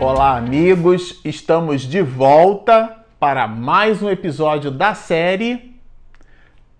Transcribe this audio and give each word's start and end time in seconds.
Olá, 0.00 0.36
amigos! 0.36 1.20
Estamos 1.24 1.82
de 1.82 2.00
volta 2.00 3.04
para 3.18 3.48
mais 3.48 4.00
um 4.00 4.08
episódio 4.08 4.70
da 4.70 4.94
série 4.94 5.74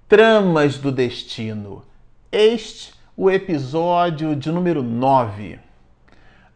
Tramas 0.07 0.79
do 0.79 0.93
Destino. 0.93 1.83
Este 2.31 2.95
o 3.17 3.29
episódio 3.29 4.37
de 4.37 4.53
número 4.53 4.85
9. 4.85 5.59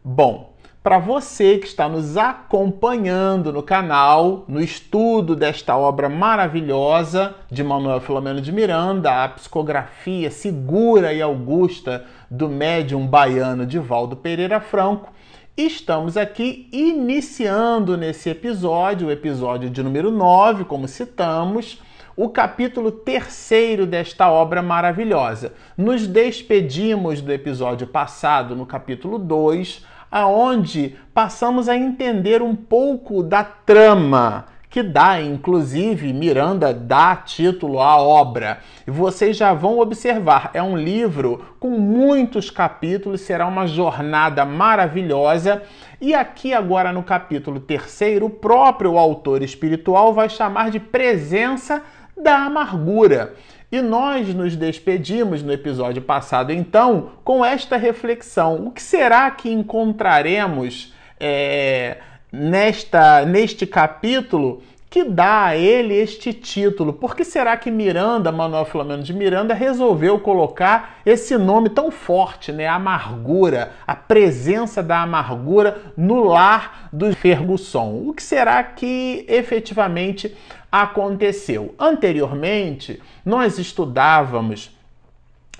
Bom, 0.01 0.53
para 0.81 0.99
você 0.99 1.57
que 1.57 1.67
está 1.67 1.89
nos 1.89 2.15
acompanhando 2.15 3.51
no 3.51 3.61
canal, 3.61 4.45
no 4.47 4.61
estudo 4.61 5.35
desta 5.35 5.75
obra 5.75 6.07
maravilhosa 6.07 7.35
de 7.51 7.61
Manuel 7.61 7.99
Filomeno 7.99 8.39
de 8.39 8.53
Miranda, 8.53 9.25
a 9.25 9.29
psicografia 9.29 10.31
segura 10.31 11.11
e 11.13 11.21
augusta 11.21 12.05
do 12.31 12.47
médium 12.47 13.05
baiano 13.05 13.65
Divaldo 13.65 14.15
Pereira 14.15 14.61
Franco, 14.61 15.11
Estamos 15.55 16.17
aqui 16.17 16.67
iniciando 16.71 17.95
nesse 17.95 18.27
episódio, 18.27 19.07
o 19.07 19.11
episódio 19.11 19.69
de 19.69 19.83
número 19.83 20.09
9, 20.09 20.65
como 20.65 20.87
citamos, 20.87 21.79
o 22.17 22.27
capítulo 22.27 22.91
terceiro 22.91 23.85
desta 23.85 24.31
obra 24.31 24.63
maravilhosa. 24.63 25.53
Nos 25.77 26.07
despedimos 26.07 27.21
do 27.21 27.31
episódio 27.31 27.85
passado, 27.85 28.55
no 28.55 28.65
capítulo 28.65 29.19
2, 29.19 29.85
aonde 30.09 30.95
passamos 31.13 31.69
a 31.69 31.77
entender 31.77 32.41
um 32.41 32.55
pouco 32.55 33.21
da 33.21 33.43
trama 33.43 34.47
que 34.73 34.81
dá, 34.81 35.21
inclusive, 35.21 36.11
Miranda 36.11 36.73
dá 36.73 37.15
título 37.15 37.79
à 37.79 37.95
obra. 38.01 38.57
E 38.87 38.89
vocês 38.89 39.37
já 39.37 39.53
vão 39.53 39.77
observar, 39.77 40.49
é 40.51 40.63
um 40.63 40.75
livro 40.75 41.45
com 41.59 41.69
muitos 41.69 42.49
capítulos, 42.49 43.21
será 43.21 43.45
uma 43.45 43.67
jornada 43.67 44.43
maravilhosa. 44.45 45.61
E 46.01 46.15
aqui 46.15 46.55
agora 46.55 46.91
no 46.91 47.03
capítulo 47.03 47.59
terceiro, 47.59 48.25
o 48.25 48.29
próprio 48.31 48.97
autor 48.97 49.43
espiritual 49.43 50.11
vai 50.11 50.27
chamar 50.27 50.71
de 50.71 50.79
presença 50.79 51.83
da 52.17 52.37
amargura. 52.37 53.35
E 53.71 53.79
nós 53.79 54.33
nos 54.33 54.55
despedimos 54.55 55.43
no 55.43 55.53
episódio 55.53 56.01
passado, 56.01 56.51
então, 56.51 57.11
com 57.23 57.45
esta 57.45 57.77
reflexão: 57.77 58.65
o 58.65 58.71
que 58.71 58.81
será 58.81 59.29
que 59.29 59.53
encontraremos? 59.53 60.91
É 61.19 61.97
nesta 62.33 63.23
neste 63.25 63.67
capítulo 63.67 64.63
que 64.89 65.03
dá 65.03 65.45
a 65.45 65.57
ele 65.57 65.95
este 65.95 66.31
título. 66.31 66.93
Por 66.93 67.15
que 67.15 67.23
será 67.23 67.57
que 67.57 67.71
Miranda, 67.71 68.31
Manuel 68.31 68.63
Filomeno 68.65 69.01
de 69.01 69.11
Miranda, 69.11 69.53
resolveu 69.53 70.19
colocar 70.19 70.97
esse 71.03 71.35
nome 71.35 71.69
tão 71.69 71.89
forte, 71.89 72.51
né? 72.51 72.67
Amargura, 72.67 73.71
a 73.87 73.95
presença 73.95 74.83
da 74.83 75.01
amargura 75.01 75.81
no 75.97 76.23
lar 76.23 76.89
do 76.93 77.11
Fergusson. 77.15 78.03
O 78.05 78.13
que 78.13 78.21
será 78.21 78.63
que 78.63 79.25
efetivamente 79.27 80.35
aconteceu? 80.71 81.73
Anteriormente, 81.79 83.01
nós 83.25 83.57
estudávamos 83.57 84.77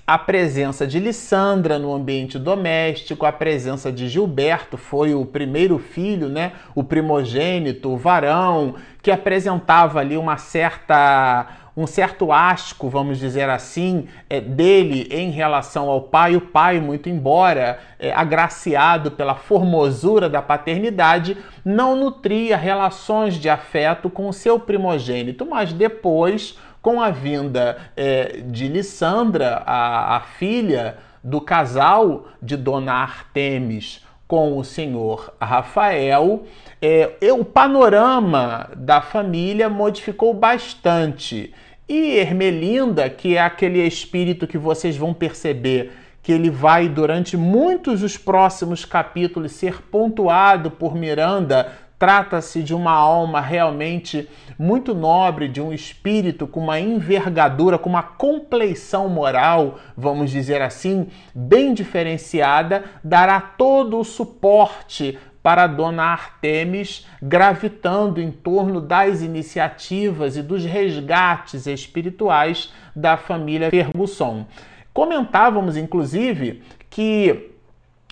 a 0.06 0.18
presença 0.18 0.86
de 0.86 1.00
Lissandra 1.00 1.80
no 1.80 1.94
ambiente 1.94 2.38
doméstico, 2.38 3.26
a 3.26 3.32
presença 3.32 3.92
de 3.92 4.10
Gilberto, 4.10 4.78
foi 4.78 5.16
o 5.16 5.26
primeiro 5.26 5.80
filho, 5.80 6.28
né, 6.28 6.52
o 6.76 6.84
primogênito, 6.84 7.90
o 7.90 7.98
varão, 7.98 8.76
que 9.02 9.10
apresentava 9.10 10.00
ali 10.00 10.18
uma 10.18 10.38
certa 10.38 11.60
um 11.76 11.88
certo 11.88 12.32
asco, 12.32 12.88
vamos 12.88 13.18
dizer 13.18 13.50
assim, 13.50 14.08
é, 14.30 14.40
dele 14.40 15.08
em 15.10 15.32
relação 15.32 15.90
ao 15.90 16.02
pai. 16.02 16.36
O 16.36 16.42
pai, 16.42 16.80
muito 16.80 17.10
embora 17.10 17.80
é, 17.98 18.14
agraciado 18.14 19.10
pela 19.10 19.34
formosura 19.34 20.30
da 20.30 20.40
paternidade, 20.40 21.36
não 21.66 21.96
nutria 21.96 22.56
relações 22.56 23.36
de 23.40 23.50
afeto 23.50 24.08
com 24.08 24.30
o 24.30 24.34
seu 24.34 24.60
primogênito, 24.60 25.48
mas 25.48 25.74
depois 25.74 26.56
com 26.84 27.02
a 27.02 27.10
vinda 27.10 27.78
é, 27.96 28.42
de 28.46 28.68
Lissandra, 28.68 29.64
a, 29.66 30.18
a 30.18 30.20
filha 30.20 30.98
do 31.24 31.40
casal 31.40 32.28
de 32.42 32.58
Dona 32.58 32.92
Artemis 32.92 34.06
com 34.28 34.58
o 34.58 34.64
senhor 34.64 35.34
Rafael, 35.40 36.44
é, 36.82 37.16
o 37.32 37.46
panorama 37.46 38.70
da 38.76 39.00
família 39.00 39.70
modificou 39.70 40.34
bastante. 40.34 41.54
E 41.88 42.18
Ermelinda, 42.18 43.10
que 43.10 43.38
é 43.38 43.42
aquele 43.42 43.86
espírito 43.86 44.46
que 44.48 44.58
vocês 44.58 44.98
vão 44.98 45.14
perceber 45.14 45.92
que 46.24 46.32
ele 46.32 46.50
vai 46.50 46.88
durante 46.88 47.36
muitos 47.36 48.02
os 48.02 48.18
próximos 48.18 48.86
capítulos 48.86 49.52
ser 49.52 49.82
pontuado 49.84 50.72
por 50.72 50.96
Miranda 50.96 51.72
Trata-se 52.04 52.62
de 52.62 52.76
uma 52.76 52.92
alma 52.92 53.40
realmente 53.40 54.28
muito 54.60 54.94
nobre, 54.94 55.48
de 55.48 55.62
um 55.62 55.72
espírito 55.72 56.46
com 56.46 56.60
uma 56.60 56.78
envergadura, 56.78 57.78
com 57.78 57.88
uma 57.88 58.04
compleição 58.04 59.08
moral, 59.08 59.80
vamos 59.96 60.30
dizer 60.30 60.62
assim, 60.62 61.08
bem 61.34 61.74
diferenciada, 61.74 62.84
dará 63.02 63.40
todo 63.40 63.98
o 63.98 64.04
suporte 64.04 65.18
para 65.42 65.66
dona 65.66 66.04
Artemis, 66.04 67.08
gravitando 67.22 68.20
em 68.20 68.32
torno 68.32 68.82
das 68.82 69.22
iniciativas 69.22 70.36
e 70.36 70.42
dos 70.42 70.66
resgates 70.66 71.68
espirituais 71.68 72.74
da 72.94 73.16
família 73.16 73.70
Fergusson. 73.70 74.46
Comentávamos, 74.94 75.78
inclusive, 75.78 76.64
que 76.90 77.53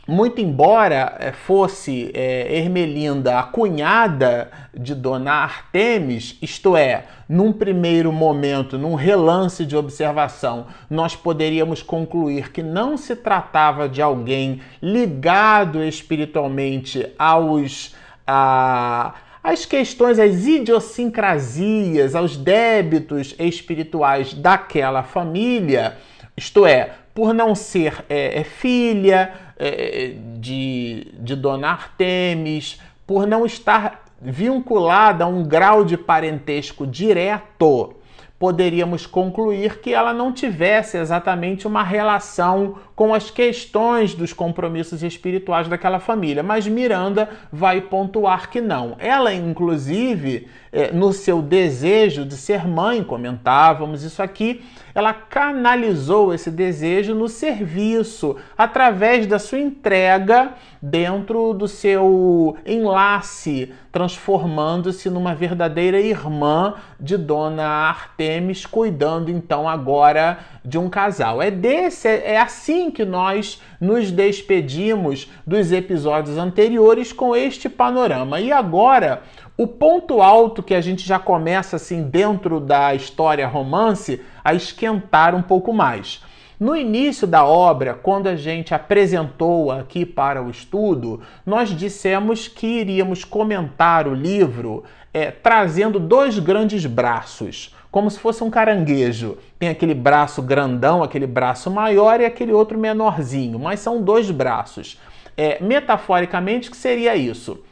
muito 0.07 0.41
embora 0.41 1.15
eh, 1.19 1.31
fosse 1.31 2.11
é, 2.13 2.57
Ermelinda 2.57 3.39
a 3.39 3.43
cunhada 3.43 4.51
de 4.73 4.95
Dona 4.95 5.31
Artemis, 5.31 6.37
isto 6.41 6.75
é, 6.75 7.05
num 7.29 7.53
primeiro 7.53 8.11
momento, 8.11 8.77
num 8.77 8.95
relance 8.95 9.65
de 9.65 9.75
observação, 9.75 10.67
nós 10.89 11.15
poderíamos 11.15 11.83
concluir 11.83 12.51
que 12.51 12.63
não 12.63 12.97
se 12.97 13.15
tratava 13.15 13.87
de 13.87 14.01
alguém 14.01 14.61
ligado 14.81 15.83
espiritualmente 15.83 17.07
aos. 17.17 17.95
A, 18.25 19.13
as 19.43 19.65
questões, 19.65 20.19
as 20.19 20.45
idiosincrasias, 20.45 22.13
aos 22.13 22.37
débitos 22.37 23.33
espirituais 23.39 24.35
daquela 24.35 25.01
família, 25.01 25.97
isto 26.37 26.63
é, 26.63 26.91
por 27.13 27.33
não 27.33 27.55
ser 27.55 28.05
é, 28.09 28.39
é 28.39 28.43
filha 28.43 29.33
é, 29.57 30.15
de, 30.37 31.07
de 31.19 31.35
Dona 31.35 31.69
Artemis, 31.69 32.79
por 33.05 33.27
não 33.27 33.45
estar 33.45 34.05
vinculada 34.21 35.23
a 35.23 35.27
um 35.27 35.43
grau 35.43 35.83
de 35.83 35.97
parentesco 35.97 36.85
direto, 36.85 37.95
poderíamos 38.41 39.05
concluir 39.05 39.81
que 39.81 39.93
ela 39.93 40.11
não 40.13 40.31
tivesse 40.31 40.97
exatamente 40.97 41.67
uma 41.67 41.83
relação 41.83 42.75
com 42.95 43.13
as 43.13 43.29
questões 43.29 44.15
dos 44.15 44.33
compromissos 44.33 45.03
espirituais 45.03 45.67
daquela 45.67 45.99
família. 45.99 46.41
Mas 46.41 46.67
Miranda 46.67 47.29
vai 47.51 47.81
pontuar 47.81 48.49
que 48.49 48.59
não. 48.59 48.95
Ela, 48.97 49.31
inclusive, 49.31 50.47
é, 50.71 50.91
no 50.91 51.13
seu 51.13 51.39
desejo 51.39 52.25
de 52.25 52.35
ser 52.35 52.67
mãe, 52.67 53.03
comentávamos 53.03 54.01
isso 54.01 54.23
aqui, 54.23 54.63
ela 54.93 55.13
canalizou 55.13 56.33
esse 56.33 56.51
desejo 56.51 57.15
no 57.15 57.27
serviço, 57.27 58.35
através 58.57 59.25
da 59.25 59.39
sua 59.39 59.59
entrega 59.59 60.53
dentro 60.81 61.53
do 61.53 61.67
seu 61.67 62.57
enlace, 62.65 63.71
transformando-se 63.91 65.09
numa 65.09 65.35
verdadeira 65.35 65.99
irmã 65.99 66.75
de 66.99 67.17
Dona 67.17 67.67
Artemis, 67.67 68.65
cuidando 68.65 69.29
então 69.29 69.69
agora 69.69 70.39
de 70.63 70.77
um 70.77 70.89
casal. 70.89 71.41
É 71.41 71.51
desse, 71.51 72.07
é 72.07 72.39
assim 72.39 72.89
que 72.89 73.05
nós 73.05 73.61
nos 73.79 74.11
despedimos 74.11 75.29
dos 75.45 75.71
episódios 75.71 76.37
anteriores 76.37 77.11
com 77.13 77.35
este 77.35 77.69
panorama. 77.69 78.39
E 78.39 78.51
agora, 78.51 79.21
o 79.61 79.67
ponto 79.67 80.23
alto 80.23 80.63
que 80.63 80.73
a 80.73 80.81
gente 80.81 81.05
já 81.07 81.19
começa 81.19 81.75
assim 81.75 82.01
dentro 82.01 82.59
da 82.59 82.95
história 82.95 83.47
romance 83.47 84.19
a 84.43 84.55
esquentar 84.55 85.35
um 85.35 85.41
pouco 85.43 85.71
mais. 85.71 86.23
No 86.59 86.75
início 86.75 87.27
da 87.27 87.45
obra, 87.45 87.93
quando 87.93 88.25
a 88.25 88.35
gente 88.35 88.73
apresentou 88.73 89.71
aqui 89.71 90.03
para 90.03 90.41
o 90.41 90.49
estudo, 90.49 91.21
nós 91.45 91.69
dissemos 91.69 92.47
que 92.47 92.65
iríamos 92.65 93.23
comentar 93.23 94.07
o 94.07 94.15
livro 94.15 94.83
é, 95.13 95.29
trazendo 95.29 95.99
dois 95.99 96.39
grandes 96.39 96.87
braços, 96.87 97.75
como 97.91 98.09
se 98.09 98.19
fosse 98.19 98.43
um 98.43 98.49
caranguejo. 98.49 99.37
Tem 99.59 99.69
aquele 99.69 99.93
braço 99.93 100.41
grandão, 100.41 101.03
aquele 101.03 101.27
braço 101.27 101.69
maior 101.69 102.19
e 102.19 102.25
aquele 102.25 102.51
outro 102.51 102.79
menorzinho, 102.79 103.59
mas 103.59 103.79
são 103.79 104.01
dois 104.01 104.31
braços. 104.31 104.99
É, 105.37 105.63
metaforicamente, 105.63 106.71
que 106.71 106.77
seria 106.77 107.15
isso? 107.15 107.63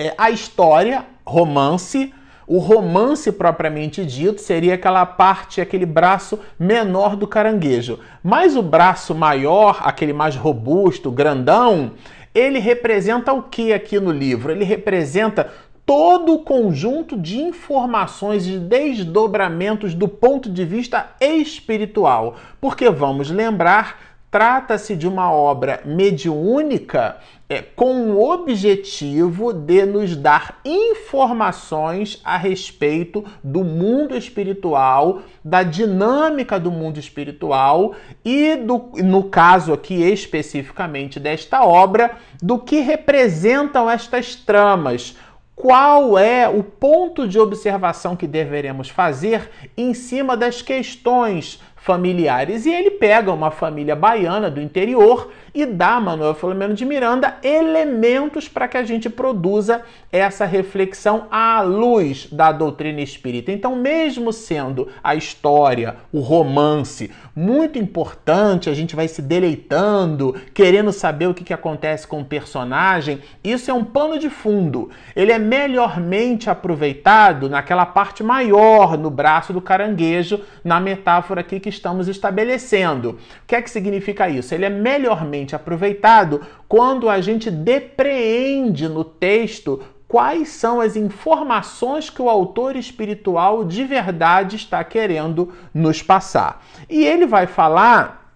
É, 0.00 0.14
a 0.16 0.30
história, 0.30 1.04
romance, 1.26 2.14
o 2.46 2.56
romance 2.56 3.30
propriamente 3.30 4.02
dito 4.02 4.40
seria 4.40 4.74
aquela 4.74 5.04
parte, 5.04 5.60
aquele 5.60 5.84
braço 5.84 6.40
menor 6.58 7.14
do 7.14 7.26
caranguejo. 7.26 7.98
Mas 8.22 8.56
o 8.56 8.62
braço 8.62 9.14
maior, 9.14 9.80
aquele 9.84 10.14
mais 10.14 10.34
robusto, 10.34 11.10
grandão, 11.10 11.92
ele 12.34 12.58
representa 12.58 13.30
o 13.30 13.42
que 13.42 13.74
aqui 13.74 14.00
no 14.00 14.10
livro? 14.10 14.50
Ele 14.50 14.64
representa 14.64 15.52
todo 15.84 16.32
o 16.32 16.38
conjunto 16.38 17.14
de 17.18 17.38
informações 17.38 18.46
e 18.46 18.58
desdobramentos 18.58 19.92
do 19.92 20.08
ponto 20.08 20.50
de 20.50 20.64
vista 20.64 21.10
espiritual. 21.20 22.36
Porque 22.58 22.88
vamos 22.88 23.30
lembrar 23.30 24.09
Trata-se 24.30 24.94
de 24.94 25.08
uma 25.08 25.32
obra 25.32 25.80
mediúnica 25.84 27.16
é, 27.48 27.60
com 27.60 28.12
o 28.12 28.30
objetivo 28.30 29.52
de 29.52 29.84
nos 29.84 30.14
dar 30.14 30.60
informações 30.64 32.20
a 32.24 32.36
respeito 32.36 33.24
do 33.42 33.64
mundo 33.64 34.16
espiritual, 34.16 35.22
da 35.44 35.64
dinâmica 35.64 36.60
do 36.60 36.70
mundo 36.70 37.00
espiritual 37.00 37.92
e, 38.24 38.54
do, 38.54 38.92
no 39.02 39.24
caso 39.24 39.72
aqui 39.72 39.94
especificamente 39.94 41.18
desta 41.18 41.64
obra, 41.64 42.16
do 42.40 42.56
que 42.56 42.78
representam 42.78 43.90
estas 43.90 44.36
tramas. 44.36 45.16
Qual 45.56 46.16
é 46.16 46.48
o 46.48 46.62
ponto 46.62 47.28
de 47.28 47.38
observação 47.38 48.16
que 48.16 48.26
deveremos 48.28 48.88
fazer 48.88 49.50
em 49.76 49.92
cima 49.92 50.34
das 50.36 50.62
questões 50.62 51.60
familiares. 51.80 52.66
E 52.66 52.70
ele 52.70 52.90
pega 52.90 53.32
uma 53.32 53.50
família 53.50 53.96
baiana 53.96 54.50
do 54.50 54.60
interior 54.60 55.30
e 55.54 55.66
dá 55.66 55.96
a 55.96 56.00
Manuel 56.00 56.34
Filomeno 56.34 56.74
de 56.74 56.84
Miranda 56.84 57.38
elementos 57.42 58.48
para 58.48 58.68
que 58.68 58.76
a 58.76 58.84
gente 58.84 59.10
produza 59.10 59.82
essa 60.12 60.44
reflexão 60.44 61.26
à 61.30 61.60
luz 61.62 62.28
da 62.30 62.52
doutrina 62.52 63.00
espírita. 63.00 63.50
Então, 63.50 63.74
mesmo 63.74 64.32
sendo 64.32 64.88
a 65.02 65.14
história, 65.14 65.96
o 66.12 66.20
romance, 66.20 67.10
muito 67.34 67.78
importante, 67.78 68.68
a 68.68 68.74
gente 68.74 68.94
vai 68.94 69.08
se 69.08 69.22
deleitando, 69.22 70.34
querendo 70.52 70.92
saber 70.92 71.26
o 71.26 71.34
que, 71.34 71.44
que 71.44 71.54
acontece 71.54 72.06
com 72.06 72.20
o 72.20 72.24
personagem, 72.24 73.20
isso 73.42 73.70
é 73.70 73.74
um 73.74 73.84
pano 73.84 74.18
de 74.18 74.28
fundo. 74.28 74.90
Ele 75.16 75.32
é 75.32 75.38
melhormente 75.38 76.50
aproveitado 76.50 77.48
naquela 77.48 77.86
parte 77.86 78.22
maior, 78.22 78.98
no 78.98 79.10
braço 79.10 79.52
do 79.52 79.60
caranguejo, 79.60 80.40
na 80.62 80.78
metáfora 80.78 81.40
aqui 81.40 81.58
que 81.58 81.69
estamos 81.70 82.08
estabelecendo. 82.08 83.12
O 83.12 83.46
que 83.46 83.56
é 83.56 83.62
que 83.62 83.70
significa 83.70 84.28
isso? 84.28 84.54
Ele 84.54 84.66
é 84.66 84.70
melhormente 84.70 85.56
aproveitado 85.56 86.42
quando 86.68 87.08
a 87.08 87.20
gente 87.20 87.50
depreende 87.50 88.86
no 88.88 89.02
texto 89.02 89.82
quais 90.06 90.48
são 90.48 90.80
as 90.80 90.96
informações 90.96 92.10
que 92.10 92.20
o 92.20 92.28
autor 92.28 92.76
espiritual 92.76 93.64
de 93.64 93.84
verdade 93.84 94.56
está 94.56 94.82
querendo 94.82 95.52
nos 95.72 96.02
passar. 96.02 96.62
E 96.88 97.06
ele 97.06 97.26
vai 97.26 97.46
falar 97.46 98.34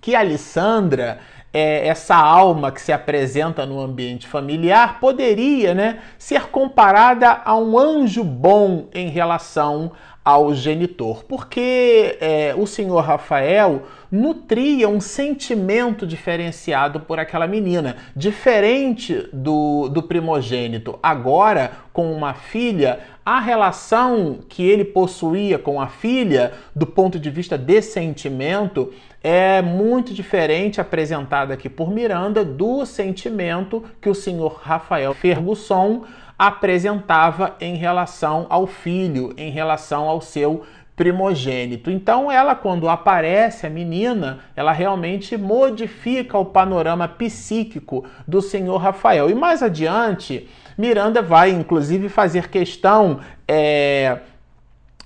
que 0.00 0.14
Alessandra 0.14 1.18
é, 1.52 1.86
essa 1.86 2.16
alma 2.16 2.72
que 2.72 2.80
se 2.80 2.92
apresenta 2.92 3.66
no 3.66 3.80
ambiente 3.80 4.26
familiar 4.26 4.98
poderia 4.98 5.74
né, 5.74 6.00
ser 6.18 6.46
comparada 6.46 7.42
a 7.44 7.56
um 7.56 7.78
anjo 7.78 8.24
bom 8.24 8.88
em 8.94 9.08
relação 9.08 9.92
ao 10.24 10.54
genitor, 10.54 11.24
porque 11.24 12.16
é, 12.20 12.54
o 12.56 12.66
senhor 12.66 13.00
Rafael 13.00 13.82
nutria 14.10 14.88
um 14.88 15.00
sentimento 15.00 16.06
diferenciado 16.06 17.00
por 17.00 17.18
aquela 17.18 17.46
menina, 17.46 17.96
diferente 18.14 19.28
do, 19.32 19.88
do 19.88 20.02
primogênito. 20.02 20.98
Agora, 21.02 21.72
com 21.92 22.12
uma 22.12 22.34
filha, 22.34 23.00
a 23.24 23.40
relação 23.40 24.38
que 24.48 24.62
ele 24.62 24.84
possuía 24.84 25.58
com 25.58 25.80
a 25.80 25.88
filha, 25.88 26.52
do 26.74 26.86
ponto 26.86 27.18
de 27.18 27.30
vista 27.30 27.58
de 27.58 27.82
sentimento, 27.82 28.92
é 29.24 29.62
muito 29.62 30.12
diferente 30.12 30.80
apresentada 30.80 31.54
aqui 31.54 31.68
por 31.68 31.90
Miranda 31.90 32.44
do 32.44 32.84
sentimento 32.84 33.82
que 34.00 34.08
o 34.08 34.14
senhor 34.14 34.60
Rafael 34.62 35.14
Ferguson 35.14 36.04
apresentava 36.38 37.56
em 37.60 37.76
relação 37.76 38.46
ao 38.48 38.66
filho, 38.66 39.32
em 39.36 39.50
relação 39.50 40.08
ao 40.08 40.20
seu 40.20 40.64
primogênito. 40.96 41.90
Então, 41.90 42.30
ela, 42.30 42.54
quando 42.54 42.88
aparece, 42.88 43.66
a 43.66 43.70
menina, 43.70 44.40
ela 44.54 44.72
realmente 44.72 45.36
modifica 45.36 46.36
o 46.36 46.44
panorama 46.44 47.08
psíquico 47.08 48.04
do 48.26 48.42
senhor 48.42 48.76
Rafael. 48.76 49.30
E 49.30 49.34
mais 49.34 49.62
adiante, 49.62 50.48
Miranda 50.76 51.22
vai, 51.22 51.50
inclusive, 51.50 52.08
fazer 52.08 52.48
questão 52.48 53.20
é, 53.48 54.18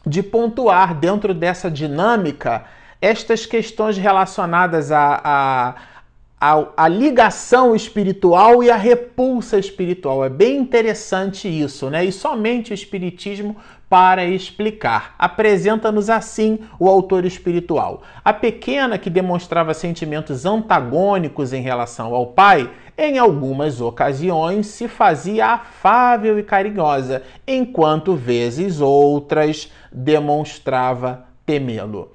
de 0.05 0.23
pontuar 0.23 0.94
dentro 0.94 1.32
dessa 1.32 1.70
dinâmica 1.70 2.64
estas 3.00 3.46
questões 3.46 3.96
relacionadas 3.96 4.90
a, 4.90 5.20
a 5.23 5.75
a, 6.41 6.67
a, 6.77 6.88
ligação 6.88 7.75
espiritual 7.75 8.62
e 8.62 8.71
a 8.71 8.77
repulsa 8.77 9.59
espiritual. 9.59 10.25
É 10.25 10.29
bem 10.29 10.59
interessante 10.59 11.49
isso, 11.49 11.88
né? 11.88 12.05
E 12.05 12.12
somente 12.12 12.73
o 12.73 12.75
Espiritismo 12.75 13.56
para 13.88 14.25
explicar. 14.25 15.15
Apresenta-nos 15.19 16.11
assim 16.11 16.59
o 16.79 16.88
autor 16.88 17.25
espiritual. 17.25 18.03
A 18.25 18.33
pequena 18.33 18.99
que 18.99 19.09
demonstrava 19.09 19.73
sentimentos 19.73 20.44
antagônicos 20.44 21.53
em 21.53 21.62
relação 21.62 22.15
ao 22.15 22.27
pai, 22.27 22.71
em 22.99 23.19
algumas 23.19 23.81
ocasiões 23.81 24.67
se 24.67 24.88
fazia 24.88 25.47
afável 25.47 26.38
e 26.38 26.43
carinhosa, 26.43 27.23
enquanto 27.47 28.15
vezes 28.15 28.81
outras 28.81 29.71
demonstrava 29.93 31.25
temê-lo. 31.47 32.12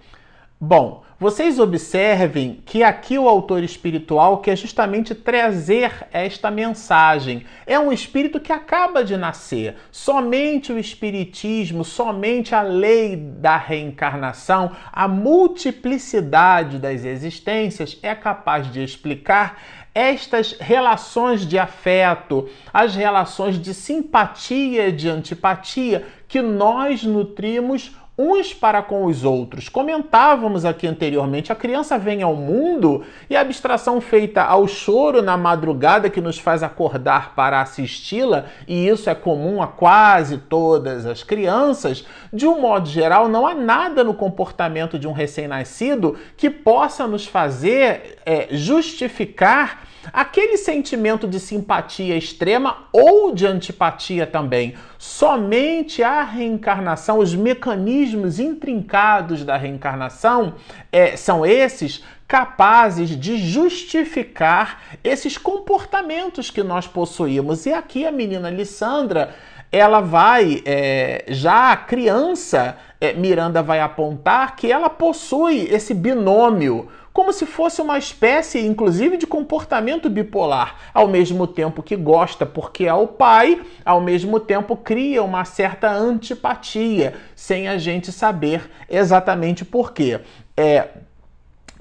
Bom, 0.59 1.03
vocês 1.21 1.59
observem 1.59 2.63
que 2.65 2.81
aqui 2.81 3.15
o 3.15 3.29
autor 3.29 3.63
espiritual 3.63 4.39
quer 4.39 4.55
justamente 4.55 5.13
trazer 5.13 6.07
esta 6.11 6.49
mensagem. 6.49 7.45
É 7.67 7.77
um 7.77 7.93
espírito 7.93 8.39
que 8.39 8.51
acaba 8.51 9.03
de 9.03 9.15
nascer. 9.15 9.75
Somente 9.91 10.73
o 10.73 10.79
espiritismo, 10.79 11.85
somente 11.85 12.55
a 12.55 12.63
lei 12.63 13.15
da 13.15 13.55
reencarnação, 13.55 14.71
a 14.91 15.07
multiplicidade 15.07 16.79
das 16.79 17.05
existências 17.05 17.99
é 18.01 18.15
capaz 18.15 18.73
de 18.73 18.83
explicar 18.83 19.61
estas 19.93 20.53
relações 20.53 21.45
de 21.45 21.59
afeto, 21.59 22.49
as 22.73 22.95
relações 22.95 23.61
de 23.61 23.75
simpatia 23.75 24.87
e 24.87 24.91
de 24.91 25.07
antipatia 25.07 26.03
que 26.27 26.41
nós 26.41 27.03
nutrimos 27.03 27.91
uns 28.17 28.53
para 28.53 28.81
com 28.81 29.05
os 29.05 29.23
outros. 29.23 29.69
Comentávamos 29.69 30.65
aqui 30.65 30.85
anteriormente, 30.85 31.51
a 31.51 31.55
criança 31.55 31.97
vem 31.97 32.21
ao 32.21 32.35
mundo 32.35 33.03
e 33.29 33.35
a 33.35 33.41
abstração 33.41 34.01
feita 34.01 34.43
ao 34.43 34.67
choro 34.67 35.21
na 35.21 35.37
madrugada 35.37 36.09
que 36.09 36.21
nos 36.21 36.37
faz 36.37 36.61
acordar 36.61 37.33
para 37.35 37.61
assisti-la, 37.61 38.45
e 38.67 38.87
isso 38.87 39.09
é 39.09 39.15
comum 39.15 39.61
a 39.61 39.67
quase 39.67 40.37
todas 40.37 41.05
as 41.05 41.23
crianças, 41.23 42.05
de 42.31 42.45
um 42.45 42.59
modo 42.59 42.87
geral, 42.87 43.27
não 43.27 43.47
há 43.47 43.55
nada 43.55 44.03
no 44.03 44.13
comportamento 44.13 44.99
de 44.99 45.07
um 45.07 45.13
recém-nascido 45.13 46.17
que 46.35 46.49
possa 46.49 47.07
nos 47.07 47.25
fazer 47.25 48.19
é, 48.25 48.47
justificar 48.51 49.90
aquele 50.11 50.57
sentimento 50.57 51.27
de 51.27 51.39
simpatia 51.39 52.17
extrema 52.17 52.85
ou 52.91 53.33
de 53.33 53.45
antipatia 53.45 54.25
também. 54.25 54.75
Somente 54.97 56.01
a 56.03 56.23
reencarnação, 56.23 57.19
os 57.19 57.35
mecanismos 57.35 58.39
intrincados 58.39 59.43
da 59.43 59.57
reencarnação 59.57 60.55
é, 60.91 61.15
são 61.15 61.45
esses 61.45 62.03
capazes 62.27 63.09
de 63.09 63.37
justificar 63.37 64.81
esses 65.03 65.37
comportamentos 65.37 66.49
que 66.49 66.63
nós 66.63 66.87
possuímos. 66.87 67.65
E 67.65 67.73
aqui 67.73 68.05
a 68.05 68.11
menina 68.11 68.49
Lissandra 68.49 69.35
ela 69.71 70.01
vai, 70.01 70.61
é, 70.65 71.23
já 71.29 71.71
a 71.71 71.77
criança, 71.77 72.77
é, 72.99 73.13
Miranda 73.13 73.63
vai 73.63 73.79
apontar 73.79 74.55
que 74.55 74.69
ela 74.69 74.89
possui 74.89 75.67
esse 75.71 75.93
binômio 75.93 76.89
como 77.13 77.33
se 77.33 77.45
fosse 77.45 77.81
uma 77.81 77.97
espécie, 77.97 78.65
inclusive, 78.65 79.17
de 79.17 79.27
comportamento 79.27 80.09
bipolar, 80.09 80.75
ao 80.93 81.07
mesmo 81.07 81.45
tempo 81.45 81.83
que 81.83 81.95
gosta 81.95 82.45
porque 82.45 82.85
é 82.85 82.93
o 82.93 83.07
pai, 83.07 83.61
ao 83.83 83.99
mesmo 83.99 84.39
tempo 84.39 84.77
cria 84.77 85.21
uma 85.21 85.43
certa 85.43 85.91
antipatia, 85.91 87.13
sem 87.35 87.67
a 87.67 87.77
gente 87.77 88.11
saber 88.11 88.69
exatamente 88.89 89.65
por 89.65 89.91
quê. 89.93 90.21
É, 90.55 90.87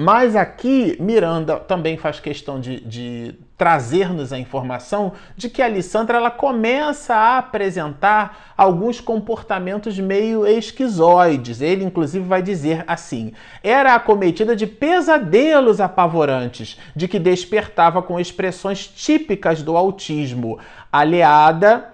mas 0.00 0.34
aqui 0.34 0.96
Miranda 0.98 1.56
também 1.58 1.98
faz 1.98 2.18
questão 2.18 2.58
de, 2.58 2.80
de 2.80 3.34
trazer-nos 3.58 4.32
a 4.32 4.38
informação 4.38 5.12
de 5.36 5.50
que 5.50 5.60
a 5.60 5.66
Alessandra 5.66 6.16
ela 6.16 6.30
começa 6.30 7.14
a 7.14 7.36
apresentar 7.36 8.54
alguns 8.56 8.98
comportamentos 8.98 9.98
meio 9.98 10.46
esquizoides. 10.46 11.60
Ele, 11.60 11.84
inclusive, 11.84 12.24
vai 12.24 12.40
dizer 12.40 12.82
assim: 12.86 13.34
era 13.62 13.94
acometida 13.94 14.56
de 14.56 14.66
pesadelos 14.66 15.82
apavorantes, 15.82 16.78
de 16.96 17.06
que 17.06 17.18
despertava 17.18 18.00
com 18.00 18.18
expressões 18.18 18.86
típicas 18.86 19.62
do 19.62 19.76
autismo, 19.76 20.58
aliada 20.90 21.89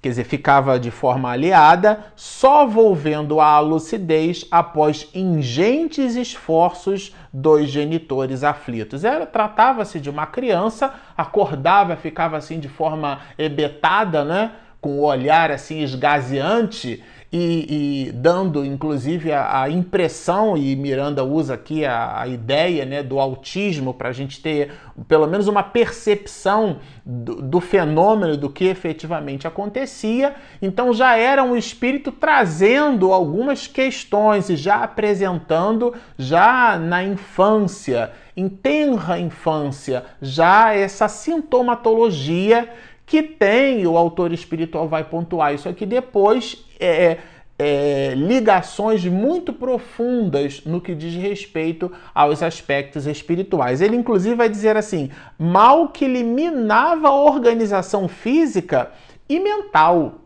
quer 0.00 0.10
dizer, 0.10 0.24
ficava 0.24 0.78
de 0.78 0.90
forma 0.90 1.30
aliada, 1.30 2.04
só 2.14 2.66
volvendo 2.66 3.40
à 3.40 3.58
lucidez 3.58 4.46
após 4.50 5.08
ingentes 5.14 6.14
esforços 6.14 7.14
dos 7.32 7.68
genitores 7.68 8.44
aflitos. 8.44 9.04
Era 9.04 9.26
tratava-se 9.26 9.98
de 9.98 10.08
uma 10.08 10.26
criança, 10.26 10.94
acordava, 11.16 11.96
ficava 11.96 12.36
assim 12.36 12.60
de 12.60 12.68
forma 12.68 13.20
ebetada, 13.36 14.24
né? 14.24 14.52
Com 14.80 15.00
o 15.00 15.04
olhar 15.04 15.50
assim 15.50 15.80
esgazeante 15.80 17.02
e, 17.30 18.06
e 18.08 18.12
dando 18.12 18.64
inclusive 18.64 19.30
a, 19.32 19.62
a, 19.62 19.70
impressão, 19.70 20.56
e 20.56 20.74
Miranda 20.74 21.22
usa 21.22 21.54
aqui 21.54 21.84
a, 21.84 22.22
a 22.22 22.26
ideia 22.26 22.86
né, 22.86 23.02
do 23.02 23.20
autismo 23.20 23.92
para 23.92 24.08
a 24.08 24.12
gente 24.12 24.40
ter 24.40 24.72
pelo 25.06 25.26
menos 25.26 25.46
uma 25.46 25.62
percepção 25.62 26.78
do, 27.04 27.36
do, 27.36 27.60
fenômeno, 27.60 28.36
do 28.36 28.48
que 28.48 28.64
efetivamente 28.64 29.46
acontecia. 29.46 30.34
Então 30.60 30.92
já 30.92 31.16
era 31.16 31.44
um 31.44 31.56
espírito 31.56 32.10
trazendo 32.10 33.12
algumas 33.12 33.66
questões 33.66 34.48
e 34.48 34.56
já 34.56 34.82
apresentando, 34.82 35.94
já 36.16 36.78
na 36.78 37.04
infância, 37.04 38.10
em 38.34 38.48
tenra 38.48 39.18
infância, 39.18 40.04
já 40.22 40.74
essa 40.74 41.08
sintomatologia 41.08 42.70
que 43.08 43.22
tem, 43.22 43.86
o 43.86 43.96
autor 43.96 44.32
espiritual 44.32 44.86
vai 44.86 45.02
pontuar 45.02 45.54
isso 45.54 45.68
aqui 45.68 45.86
depois, 45.86 46.64
é, 46.78 47.16
é, 47.58 48.12
ligações 48.14 49.04
muito 49.06 49.52
profundas 49.52 50.62
no 50.64 50.80
que 50.80 50.94
diz 50.94 51.14
respeito 51.14 51.90
aos 52.14 52.42
aspectos 52.42 53.06
espirituais. 53.06 53.80
Ele, 53.80 53.96
inclusive, 53.96 54.36
vai 54.36 54.48
dizer 54.48 54.76
assim: 54.76 55.10
mal 55.38 55.88
que 55.88 56.04
eliminava 56.04 57.08
a 57.08 57.14
organização 57.14 58.06
física 58.06 58.92
e 59.28 59.40
mental. 59.40 60.20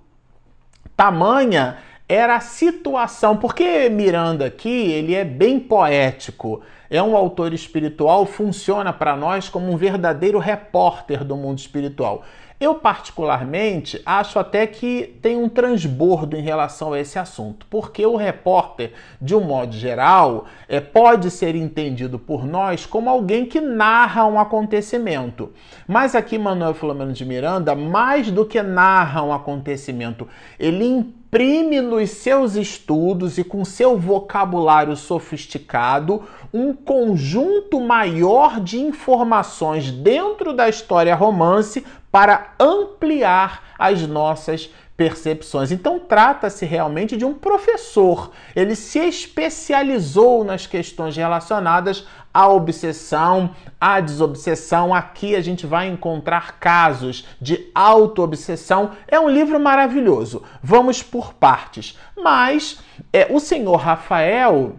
Tamanha 0.96 1.78
era 2.08 2.36
a 2.36 2.40
situação, 2.40 3.36
porque 3.36 3.88
Miranda 3.88 4.46
aqui 4.46 4.68
ele 4.68 5.14
é 5.14 5.24
bem 5.24 5.58
poético, 5.58 6.60
é 6.90 7.02
um 7.02 7.16
autor 7.16 7.54
espiritual, 7.54 8.26
funciona 8.26 8.92
para 8.92 9.16
nós 9.16 9.48
como 9.48 9.72
um 9.72 9.76
verdadeiro 9.78 10.38
repórter 10.38 11.24
do 11.24 11.36
mundo 11.36 11.58
espiritual. 11.58 12.22
Eu, 12.62 12.76
particularmente, 12.76 14.00
acho 14.06 14.38
até 14.38 14.68
que 14.68 15.18
tem 15.20 15.36
um 15.36 15.48
transbordo 15.48 16.36
em 16.36 16.42
relação 16.42 16.92
a 16.92 17.00
esse 17.00 17.18
assunto, 17.18 17.66
porque 17.68 18.06
o 18.06 18.14
repórter, 18.14 18.92
de 19.20 19.34
um 19.34 19.40
modo 19.40 19.72
geral, 19.72 20.44
é, 20.68 20.78
pode 20.78 21.28
ser 21.28 21.56
entendido 21.56 22.20
por 22.20 22.46
nós 22.46 22.86
como 22.86 23.10
alguém 23.10 23.46
que 23.46 23.60
narra 23.60 24.26
um 24.26 24.38
acontecimento. 24.38 25.50
Mas 25.88 26.14
aqui, 26.14 26.38
Manuel 26.38 26.72
Filomeno 26.72 27.12
de 27.12 27.24
Miranda, 27.24 27.74
mais 27.74 28.30
do 28.30 28.46
que 28.46 28.62
narra 28.62 29.24
um 29.24 29.32
acontecimento, 29.32 30.28
ele 30.56 30.86
imprime 30.86 31.80
nos 31.80 32.10
seus 32.10 32.54
estudos 32.54 33.38
e 33.38 33.42
com 33.42 33.64
seu 33.64 33.98
vocabulário 33.98 34.94
sofisticado 34.94 36.22
um 36.52 36.74
conjunto 36.74 37.80
maior 37.80 38.60
de 38.60 38.78
informações 38.78 39.90
dentro 39.90 40.52
da 40.52 40.68
história 40.68 41.14
romance 41.14 41.82
para 42.12 42.52
ampliar 42.60 43.74
as 43.78 44.06
nossas 44.06 44.70
percepções. 44.96 45.72
Então 45.72 45.98
trata-se 45.98 46.64
realmente 46.66 47.16
de 47.16 47.24
um 47.24 47.34
professor. 47.34 48.30
Ele 48.54 48.76
se 48.76 48.98
especializou 49.00 50.44
nas 50.44 50.66
questões 50.66 51.16
relacionadas 51.16 52.06
à 52.32 52.48
obsessão, 52.48 53.50
à 53.80 53.98
desobsessão. 53.98 54.94
Aqui 54.94 55.34
a 55.34 55.40
gente 55.40 55.66
vai 55.66 55.88
encontrar 55.88 56.60
casos 56.60 57.26
de 57.40 57.68
auto-obsessão. 57.74 58.92
É 59.08 59.18
um 59.18 59.28
livro 59.28 59.58
maravilhoso. 59.58 60.42
Vamos 60.62 61.02
por 61.02 61.32
partes. 61.32 61.98
Mas 62.16 62.78
é, 63.12 63.26
o 63.30 63.40
senhor 63.40 63.76
Rafael 63.76 64.76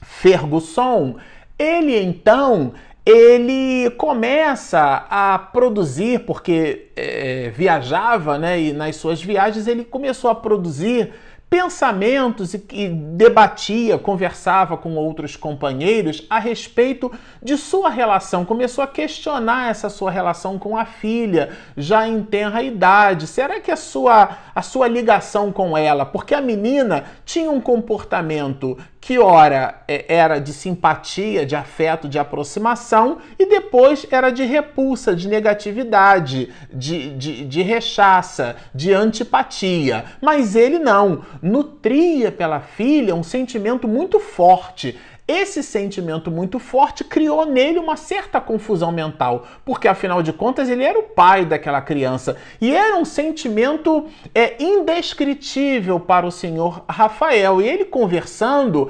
Ferguson, 0.00 1.16
ele 1.58 1.96
então 2.02 2.72
ele 3.06 3.88
começa 3.90 5.06
a 5.08 5.38
produzir, 5.38 6.26
porque 6.26 6.88
é, 6.96 7.52
viajava, 7.54 8.36
né, 8.36 8.60
e 8.60 8.72
nas 8.72 8.96
suas 8.96 9.22
viagens 9.22 9.68
ele 9.68 9.84
começou 9.84 10.28
a 10.28 10.34
produzir 10.34 11.12
pensamentos 11.48 12.54
e, 12.54 12.66
e, 12.72 12.88
debatia, 12.88 13.96
conversava 13.96 14.76
com 14.76 14.96
outros 14.96 15.36
companheiros 15.36 16.26
a 16.28 16.40
respeito 16.40 17.12
de 17.40 17.56
sua 17.56 17.88
relação. 17.88 18.44
Começou 18.44 18.82
a 18.82 18.88
questionar 18.88 19.70
essa 19.70 19.88
sua 19.88 20.10
relação 20.10 20.58
com 20.58 20.76
a 20.76 20.84
filha, 20.84 21.50
já 21.76 22.08
em 22.08 22.24
tenra 22.24 22.62
idade. 22.62 23.28
Será 23.28 23.60
que 23.60 23.70
a 23.70 23.76
sua, 23.76 24.36
a 24.52 24.62
sua 24.62 24.88
ligação 24.88 25.52
com 25.52 25.78
ela, 25.78 26.04
porque 26.04 26.34
a 26.34 26.40
menina 26.40 27.04
tinha 27.24 27.50
um 27.50 27.60
comportamento 27.60 28.76
que 29.06 29.20
ora 29.20 29.82
é, 29.86 30.04
era 30.08 30.40
de 30.40 30.52
simpatia, 30.52 31.46
de 31.46 31.54
afeto, 31.54 32.08
de 32.08 32.18
aproximação, 32.18 33.18
e 33.38 33.46
depois 33.46 34.04
era 34.10 34.30
de 34.30 34.42
repulsa, 34.42 35.14
de 35.14 35.28
negatividade, 35.28 36.52
de, 36.72 37.10
de, 37.16 37.44
de 37.44 37.62
rechaça, 37.62 38.56
de 38.74 38.92
antipatia. 38.92 40.06
Mas 40.20 40.56
ele 40.56 40.80
não, 40.80 41.24
nutria 41.40 42.32
pela 42.32 42.58
filha 42.58 43.14
um 43.14 43.22
sentimento 43.22 43.86
muito 43.86 44.18
forte 44.18 44.98
esse 45.28 45.60
sentimento 45.60 46.30
muito 46.30 46.60
forte 46.60 47.02
criou 47.02 47.44
nele 47.44 47.80
uma 47.80 47.96
certa 47.96 48.40
confusão 48.40 48.92
mental, 48.92 49.44
porque 49.64 49.88
afinal 49.88 50.22
de 50.22 50.32
contas 50.32 50.68
ele 50.68 50.84
era 50.84 50.96
o 50.96 51.02
pai 51.02 51.44
daquela 51.44 51.80
criança 51.80 52.36
e 52.60 52.72
era 52.72 52.96
um 52.96 53.04
sentimento 53.04 54.06
é, 54.32 54.62
indescritível 54.62 55.98
para 55.98 56.26
o 56.26 56.30
senhor 56.30 56.84
Rafael. 56.88 57.60
E 57.60 57.68
ele 57.68 57.84
conversando 57.84 58.88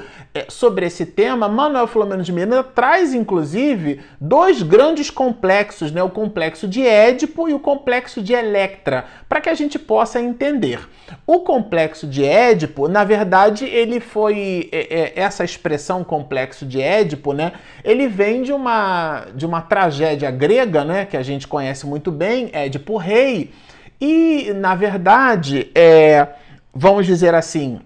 sobre 0.48 0.86
esse 0.86 1.06
tema, 1.06 1.48
Manuel 1.48 1.86
Filomeno 1.86 2.22
de 2.22 2.32
Miranda 2.32 2.62
traz 2.62 3.14
inclusive 3.14 4.00
dois 4.20 4.62
grandes 4.62 5.10
complexos, 5.10 5.90
né? 5.90 6.02
o 6.02 6.10
complexo 6.10 6.68
de 6.68 6.86
Édipo 6.86 7.48
e 7.48 7.54
o 7.54 7.58
complexo 7.58 8.20
de 8.20 8.32
Electra, 8.32 9.04
para 9.28 9.40
que 9.40 9.48
a 9.48 9.54
gente 9.54 9.78
possa 9.78 10.20
entender. 10.20 10.80
O 11.26 11.40
complexo 11.40 12.06
de 12.06 12.24
Édipo, 12.24 12.88
na 12.88 13.04
verdade, 13.04 13.64
ele 13.64 14.00
foi 14.00 14.68
é, 14.72 14.94
é 15.00 15.12
essa 15.16 15.44
expressão 15.44 16.04
complexo 16.04 16.66
de 16.66 16.80
Édipo, 16.80 17.32
né? 17.32 17.52
Ele 17.84 18.08
vem 18.08 18.42
de 18.42 18.52
uma 18.52 19.26
de 19.34 19.46
uma 19.46 19.62
tragédia 19.62 20.30
grega, 20.30 20.84
né? 20.84 21.06
Que 21.06 21.16
a 21.16 21.22
gente 21.22 21.46
conhece 21.46 21.86
muito 21.86 22.10
bem, 22.10 22.50
Édipo 22.52 22.96
Rei. 22.96 23.52
E 24.00 24.52
na 24.54 24.74
verdade, 24.74 25.70
é, 25.74 26.26
vamos 26.74 27.06
dizer 27.06 27.34
assim, 27.34 27.80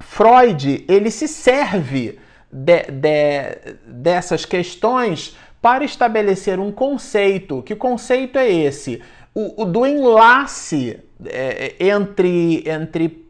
Freud 0.00 0.84
ele 0.88 1.10
se 1.10 1.28
serve 1.28 2.18
de, 2.50 2.82
de, 2.84 3.74
dessas 3.86 4.44
questões 4.44 5.36
para 5.60 5.84
estabelecer 5.84 6.60
um 6.60 6.70
conceito. 6.70 7.62
Que 7.62 7.74
conceito 7.74 8.38
é 8.38 8.50
esse? 8.50 9.02
O, 9.34 9.62
o 9.62 9.64
do 9.64 9.86
enlace 9.86 11.00
é, 11.24 11.74
entre, 11.80 12.62
entre 12.68 13.26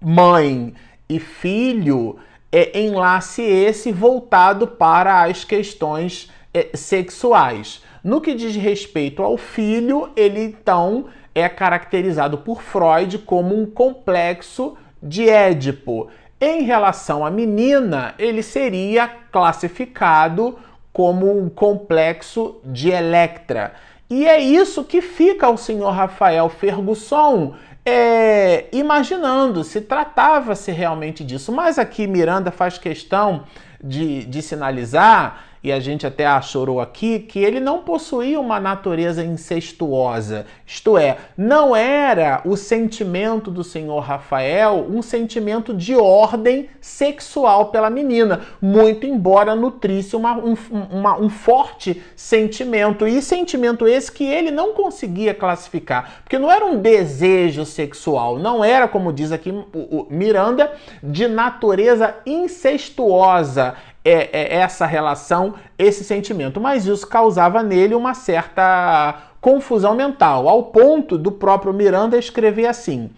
mãe 0.00 0.74
e 1.08 1.18
filho 1.18 2.18
é 2.52 2.78
enlace 2.80 3.42
esse 3.42 3.90
voltado 3.90 4.66
para 4.66 5.24
as 5.24 5.44
questões 5.44 6.30
é, 6.54 6.68
sexuais. 6.74 7.82
No 8.04 8.20
que 8.20 8.34
diz 8.34 8.54
respeito 8.54 9.22
ao 9.22 9.36
filho, 9.36 10.10
ele 10.14 10.40
então 10.40 11.06
é 11.34 11.48
caracterizado 11.48 12.38
por 12.38 12.62
Freud 12.62 13.18
como 13.18 13.60
um 13.60 13.66
complexo 13.66 14.76
de 15.06 15.28
Édipo. 15.28 16.08
Em 16.40 16.62
relação 16.62 17.24
à 17.24 17.30
menina, 17.30 18.14
ele 18.18 18.42
seria 18.42 19.08
classificado 19.32 20.58
como 20.92 21.38
um 21.38 21.48
complexo 21.48 22.56
de 22.64 22.90
Electra. 22.90 23.74
E 24.08 24.26
é 24.26 24.38
isso 24.38 24.84
que 24.84 25.00
fica 25.00 25.48
o 25.48 25.56
senhor 25.56 25.90
Rafael 25.90 26.48
Ferguson 26.48 27.54
é, 27.84 28.66
imaginando 28.72 29.62
se 29.62 29.80
tratava-se 29.80 30.70
realmente 30.72 31.24
disso. 31.24 31.52
Mas 31.52 31.78
aqui 31.78 32.06
Miranda 32.06 32.50
faz 32.50 32.78
questão 32.78 33.44
de, 33.82 34.24
de 34.24 34.42
sinalizar 34.42 35.44
e 35.66 35.72
a 35.72 35.80
gente 35.80 36.06
até 36.06 36.24
a 36.24 36.40
chorou 36.40 36.80
aqui, 36.80 37.18
que 37.18 37.40
ele 37.40 37.58
não 37.58 37.80
possuía 37.80 38.38
uma 38.38 38.60
natureza 38.60 39.24
incestuosa. 39.24 40.46
Isto 40.64 40.96
é, 40.96 41.16
não 41.36 41.74
era 41.74 42.40
o 42.44 42.56
sentimento 42.56 43.50
do 43.50 43.64
senhor 43.64 43.98
Rafael 43.98 44.86
um 44.88 45.02
sentimento 45.02 45.74
de 45.74 45.96
ordem 45.96 46.68
sexual 46.80 47.72
pela 47.72 47.90
menina, 47.90 48.42
muito 48.62 49.06
embora 49.06 49.56
nutrisse 49.56 50.14
uma, 50.14 50.36
um, 50.36 50.54
uma, 50.92 51.18
um 51.18 51.28
forte 51.28 52.00
sentimento. 52.14 53.04
E 53.04 53.20
sentimento 53.20 53.88
esse 53.88 54.12
que 54.12 54.24
ele 54.24 54.52
não 54.52 54.72
conseguia 54.72 55.34
classificar, 55.34 56.20
porque 56.22 56.38
não 56.38 56.48
era 56.48 56.64
um 56.64 56.78
desejo 56.78 57.66
sexual, 57.66 58.38
não 58.38 58.62
era, 58.62 58.86
como 58.86 59.12
diz 59.12 59.32
aqui 59.32 59.50
o, 59.50 59.66
o 59.74 60.06
Miranda, 60.08 60.72
de 61.02 61.26
natureza 61.26 62.14
incestuosa 62.24 63.74
é, 64.08 64.30
é 64.32 64.56
essa 64.56 64.86
relação, 64.86 65.54
esse 65.78 66.04
sentimento, 66.04 66.60
mas 66.60 66.86
isso 66.86 67.06
causava 67.06 67.62
nele 67.62 67.94
uma 67.94 68.14
certa 68.14 69.22
confusão 69.40 69.94
mental, 69.94 70.48
ao 70.48 70.64
ponto 70.64 71.18
do 71.18 71.32
próprio 71.32 71.72
Miranda 71.72 72.16
escrever 72.16 72.66
assim: 72.66 73.10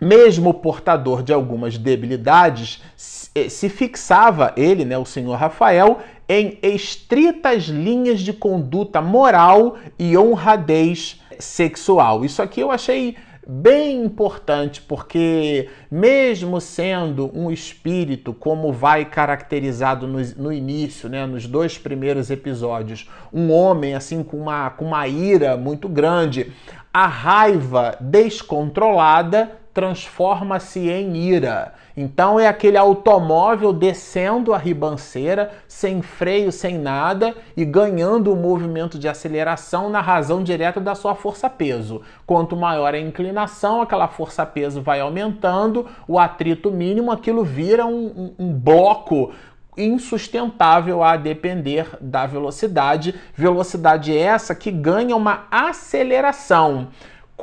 mesmo 0.00 0.54
portador 0.54 1.22
de 1.22 1.32
algumas 1.32 1.76
debilidades, 1.76 2.82
se 2.96 3.68
fixava 3.68 4.52
ele, 4.56 4.84
né, 4.84 4.98
o 4.98 5.04
senhor 5.04 5.36
Rafael, 5.36 5.98
em 6.28 6.58
estritas 6.62 7.64
linhas 7.64 8.20
de 8.20 8.32
conduta 8.32 9.00
moral 9.00 9.76
e 9.98 10.16
honradez 10.16 11.20
sexual. 11.38 12.24
Isso 12.24 12.40
aqui 12.40 12.60
eu 12.60 12.70
achei 12.70 13.16
bem 13.46 14.04
importante, 14.04 14.80
porque 14.80 15.68
mesmo 15.90 16.60
sendo 16.60 17.30
um 17.36 17.50
espírito, 17.50 18.32
como 18.32 18.72
vai 18.72 19.04
caracterizado 19.04 20.06
no, 20.06 20.20
no, 20.36 20.52
início, 20.52 21.08
né, 21.08 21.26
nos 21.26 21.46
dois 21.46 21.76
primeiros 21.76 22.30
episódios, 22.30 23.08
um 23.32 23.50
homem 23.50 23.94
assim 23.94 24.22
com 24.22 24.36
uma, 24.36 24.70
com 24.70 24.86
uma 24.86 25.08
ira 25.08 25.56
muito 25.56 25.88
grande, 25.88 26.52
a 26.92 27.06
raiva 27.06 27.96
descontrolada 28.00 29.61
transforma-se 29.72 30.90
em 30.90 31.16
ira. 31.16 31.74
Então 31.96 32.38
é 32.38 32.46
aquele 32.46 32.76
automóvel 32.76 33.72
descendo 33.72 34.54
a 34.54 34.58
ribanceira, 34.58 35.50
sem 35.66 36.02
freio, 36.02 36.50
sem 36.50 36.78
nada, 36.78 37.34
e 37.56 37.64
ganhando 37.64 38.32
o 38.32 38.36
movimento 38.36 38.98
de 38.98 39.08
aceleração 39.08 39.90
na 39.90 40.00
razão 40.00 40.42
direta 40.42 40.80
da 40.80 40.94
sua 40.94 41.14
força-peso. 41.14 42.02
Quanto 42.26 42.56
maior 42.56 42.94
a 42.94 42.98
inclinação, 42.98 43.82
aquela 43.82 44.08
força-peso 44.08 44.80
vai 44.80 45.00
aumentando, 45.00 45.86
o 46.08 46.18
atrito 46.18 46.70
mínimo, 46.70 47.10
aquilo 47.10 47.44
vira 47.44 47.86
um, 47.86 48.06
um, 48.38 48.46
um 48.46 48.52
bloco 48.52 49.32
insustentável 49.76 51.02
a 51.02 51.16
depender 51.16 51.86
da 52.00 52.26
velocidade. 52.26 53.14
Velocidade 53.34 54.16
essa 54.16 54.54
que 54.54 54.70
ganha 54.70 55.16
uma 55.16 55.46
aceleração. 55.50 56.88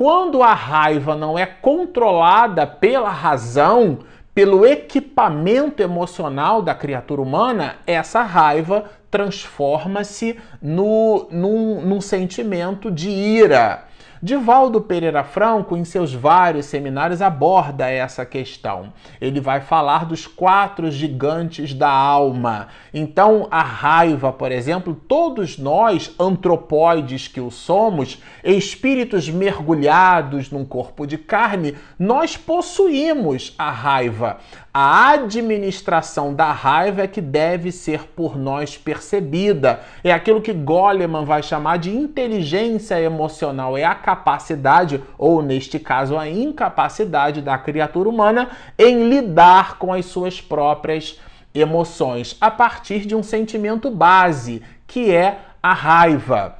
Quando 0.00 0.42
a 0.42 0.54
raiva 0.54 1.14
não 1.14 1.38
é 1.38 1.44
controlada 1.44 2.66
pela 2.66 3.10
razão, 3.10 3.98
pelo 4.34 4.64
equipamento 4.64 5.82
emocional 5.82 6.62
da 6.62 6.74
criatura 6.74 7.20
humana, 7.20 7.76
essa 7.86 8.22
raiva 8.22 8.84
transforma-se 9.10 10.38
num, 10.62 11.28
num 11.30 12.00
sentimento 12.00 12.90
de 12.90 13.10
ira. 13.10 13.84
Divaldo 14.22 14.82
Pereira 14.82 15.24
Franco, 15.24 15.74
em 15.74 15.82
seus 15.82 16.12
vários 16.12 16.66
seminários, 16.66 17.22
aborda 17.22 17.88
essa 17.88 18.26
questão. 18.26 18.92
Ele 19.18 19.40
vai 19.40 19.62
falar 19.62 20.04
dos 20.04 20.26
quatro 20.26 20.90
gigantes 20.90 21.72
da 21.72 21.88
alma. 21.88 22.68
Então, 22.92 23.48
a 23.50 23.62
raiva, 23.62 24.30
por 24.30 24.52
exemplo, 24.52 24.94
todos 24.94 25.56
nós, 25.56 26.14
antropóides 26.20 27.28
que 27.28 27.40
o 27.40 27.50
somos, 27.50 28.22
espíritos 28.44 29.26
mergulhados 29.30 30.50
num 30.50 30.66
corpo 30.66 31.06
de 31.06 31.16
carne, 31.16 31.78
nós 31.98 32.36
possuímos 32.36 33.54
a 33.56 33.70
raiva. 33.70 34.36
A 34.72 35.10
administração 35.10 36.32
da 36.32 36.52
raiva 36.52 37.02
é 37.02 37.08
que 37.08 37.20
deve 37.20 37.72
ser 37.72 38.04
por 38.14 38.38
nós 38.38 38.78
percebida. 38.78 39.80
É 40.04 40.12
aquilo 40.12 40.40
que 40.40 40.52
Goleman 40.52 41.24
vai 41.24 41.42
chamar 41.42 41.78
de 41.78 41.90
inteligência 41.90 43.00
emocional. 43.00 43.76
É 43.76 43.82
a 43.82 43.96
capacidade, 43.96 45.02
ou 45.18 45.42
neste 45.42 45.80
caso, 45.80 46.16
a 46.16 46.28
incapacidade 46.28 47.42
da 47.42 47.58
criatura 47.58 48.08
humana 48.08 48.48
em 48.78 49.08
lidar 49.08 49.76
com 49.76 49.92
as 49.92 50.06
suas 50.06 50.40
próprias 50.40 51.18
emoções 51.52 52.36
a 52.40 52.48
partir 52.48 53.00
de 53.06 53.16
um 53.16 53.24
sentimento 53.24 53.90
base, 53.90 54.62
que 54.86 55.10
é 55.10 55.40
a 55.60 55.72
raiva. 55.72 56.56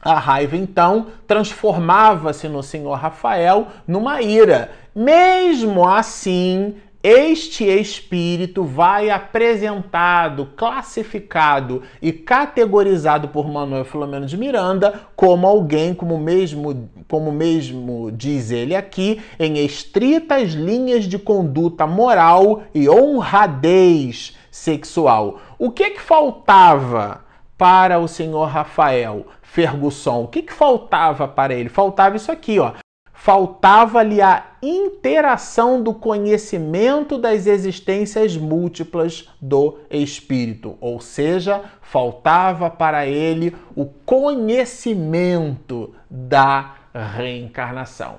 A 0.00 0.14
raiva, 0.14 0.56
então, 0.56 1.08
transformava-se 1.26 2.48
no 2.48 2.62
senhor 2.62 2.94
Rafael 2.94 3.66
numa 3.86 4.22
ira. 4.22 4.70
Mesmo 4.94 5.88
assim, 5.88 6.76
este 7.02 7.64
espírito 7.64 8.62
vai 8.62 9.10
apresentado, 9.10 10.50
classificado 10.56 11.82
e 12.00 12.12
categorizado 12.12 13.28
por 13.28 13.50
Manuel 13.50 13.84
Filomeno 13.84 14.24
de 14.24 14.36
Miranda 14.36 15.00
como 15.16 15.46
alguém, 15.46 15.94
como 15.94 16.16
mesmo, 16.16 16.88
como 17.08 17.32
mesmo 17.32 18.12
diz 18.12 18.52
ele 18.52 18.76
aqui, 18.76 19.20
em 19.36 19.58
estritas 19.64 20.52
linhas 20.52 21.04
de 21.04 21.18
conduta 21.18 21.88
moral 21.88 22.62
e 22.72 22.88
honradez 22.88 24.36
sexual. 24.48 25.40
O 25.58 25.72
que 25.72 25.90
que 25.90 26.00
faltava 26.00 27.24
para 27.58 27.98
o 27.98 28.06
senhor 28.06 28.46
Rafael 28.46 29.26
Ferguson? 29.42 30.22
O 30.22 30.28
que 30.28 30.42
que 30.42 30.52
faltava 30.52 31.26
para 31.26 31.52
ele? 31.52 31.68
Faltava 31.68 32.14
isso 32.14 32.30
aqui, 32.30 32.60
ó 32.60 32.74
faltava-lhe 33.22 34.20
a 34.20 34.44
interação 34.60 35.80
do 35.80 35.94
conhecimento 35.94 37.16
das 37.16 37.46
existências 37.46 38.36
múltiplas 38.36 39.28
do 39.40 39.78
espírito, 39.88 40.76
ou 40.80 41.00
seja, 41.00 41.62
faltava 41.80 42.68
para 42.68 43.06
ele 43.06 43.54
o 43.76 43.84
conhecimento 43.84 45.94
da 46.10 46.74
reencarnação. 46.92 48.16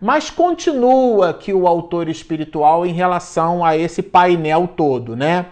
Mas 0.00 0.30
continua 0.30 1.28
aqui 1.28 1.52
o 1.52 1.66
autor 1.66 2.08
espiritual 2.08 2.86
em 2.86 2.94
relação 2.94 3.62
a 3.62 3.76
esse 3.76 4.02
painel 4.02 4.66
todo, 4.66 5.14
né? 5.14 5.44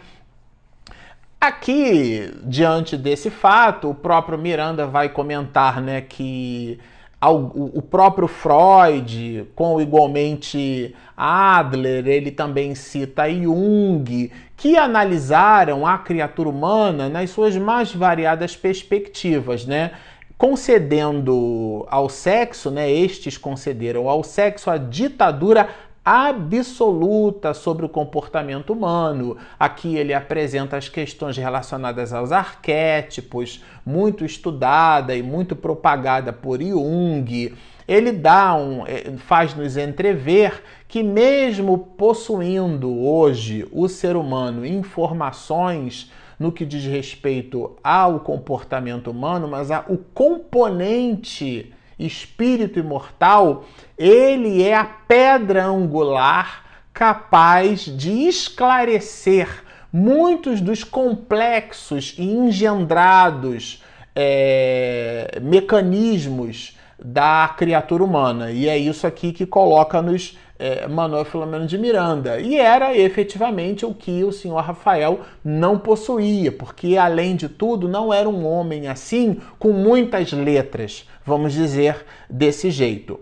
Aqui, 1.38 2.32
diante 2.44 2.96
desse 2.96 3.28
fato, 3.28 3.90
o 3.90 3.94
próprio 3.94 4.38
Miranda 4.38 4.86
vai 4.86 5.10
comentar, 5.10 5.82
né, 5.82 6.00
que 6.00 6.80
o 7.28 7.82
próprio 7.82 8.26
Freud, 8.26 9.46
com 9.54 9.78
igualmente 9.78 10.94
Adler, 11.14 12.06
ele 12.06 12.30
também 12.30 12.74
cita 12.74 13.28
Jung, 13.28 14.32
que 14.56 14.78
analisaram 14.78 15.86
a 15.86 15.98
criatura 15.98 16.48
humana 16.48 17.10
nas 17.10 17.28
suas 17.28 17.54
mais 17.58 17.94
variadas 17.94 18.56
perspectivas, 18.56 19.66
né? 19.66 19.90
Concedendo 20.38 21.86
ao 21.90 22.08
sexo, 22.08 22.70
né? 22.70 22.90
Estes 22.90 23.36
concederam 23.36 24.08
ao 24.08 24.24
sexo 24.24 24.70
a 24.70 24.78
ditadura 24.78 25.68
absoluta 26.04 27.52
sobre 27.52 27.84
o 27.84 27.88
comportamento 27.88 28.72
humano. 28.72 29.36
Aqui 29.58 29.96
ele 29.96 30.14
apresenta 30.14 30.76
as 30.76 30.88
questões 30.88 31.36
relacionadas 31.36 32.12
aos 32.12 32.32
arquétipos, 32.32 33.62
muito 33.84 34.24
estudada 34.24 35.14
e 35.14 35.22
muito 35.22 35.54
propagada 35.54 36.32
por 36.32 36.62
Jung. 36.62 37.54
Ele 37.86 38.12
dá 38.12 38.54
um, 38.54 38.86
eh, 38.86 39.12
faz-nos 39.18 39.76
entrever 39.76 40.62
que 40.86 41.02
mesmo 41.02 41.76
possuindo 41.76 43.00
hoje 43.00 43.66
o 43.72 43.88
ser 43.88 44.16
humano 44.16 44.64
informações 44.64 46.10
no 46.38 46.50
que 46.50 46.64
diz 46.64 46.84
respeito 46.84 47.76
ao 47.84 48.20
comportamento 48.20 49.10
humano, 49.10 49.46
mas 49.46 49.70
a, 49.70 49.84
o 49.88 49.98
componente 49.98 51.72
espírito 51.98 52.78
imortal, 52.78 53.64
ele 54.00 54.62
é 54.62 54.74
a 54.74 54.84
pedra 54.84 55.66
angular 55.66 56.64
capaz 56.90 57.80
de 57.82 58.26
esclarecer 58.26 59.62
muitos 59.92 60.62
dos 60.62 60.82
complexos 60.82 62.14
e 62.16 62.24
engendrados 62.24 63.84
é, 64.16 65.38
mecanismos 65.42 66.78
da 66.98 67.54
criatura 67.58 68.02
humana. 68.02 68.50
E 68.50 68.70
é 68.70 68.78
isso 68.78 69.06
aqui 69.06 69.34
que 69.34 69.44
coloca-nos 69.44 70.38
é, 70.58 70.88
Manuel 70.88 71.26
Filomeno 71.26 71.66
de 71.66 71.76
Miranda. 71.76 72.40
E 72.40 72.56
era 72.56 72.96
efetivamente 72.96 73.84
o 73.84 73.92
que 73.92 74.24
o 74.24 74.32
senhor 74.32 74.62
Rafael 74.62 75.20
não 75.44 75.78
possuía, 75.78 76.50
porque 76.50 76.96
além 76.96 77.36
de 77.36 77.50
tudo 77.50 77.86
não 77.86 78.14
era 78.14 78.28
um 78.28 78.46
homem 78.46 78.88
assim 78.88 79.38
com 79.58 79.72
muitas 79.72 80.32
letras, 80.32 81.06
vamos 81.22 81.52
dizer 81.52 82.06
desse 82.30 82.70
jeito. 82.70 83.20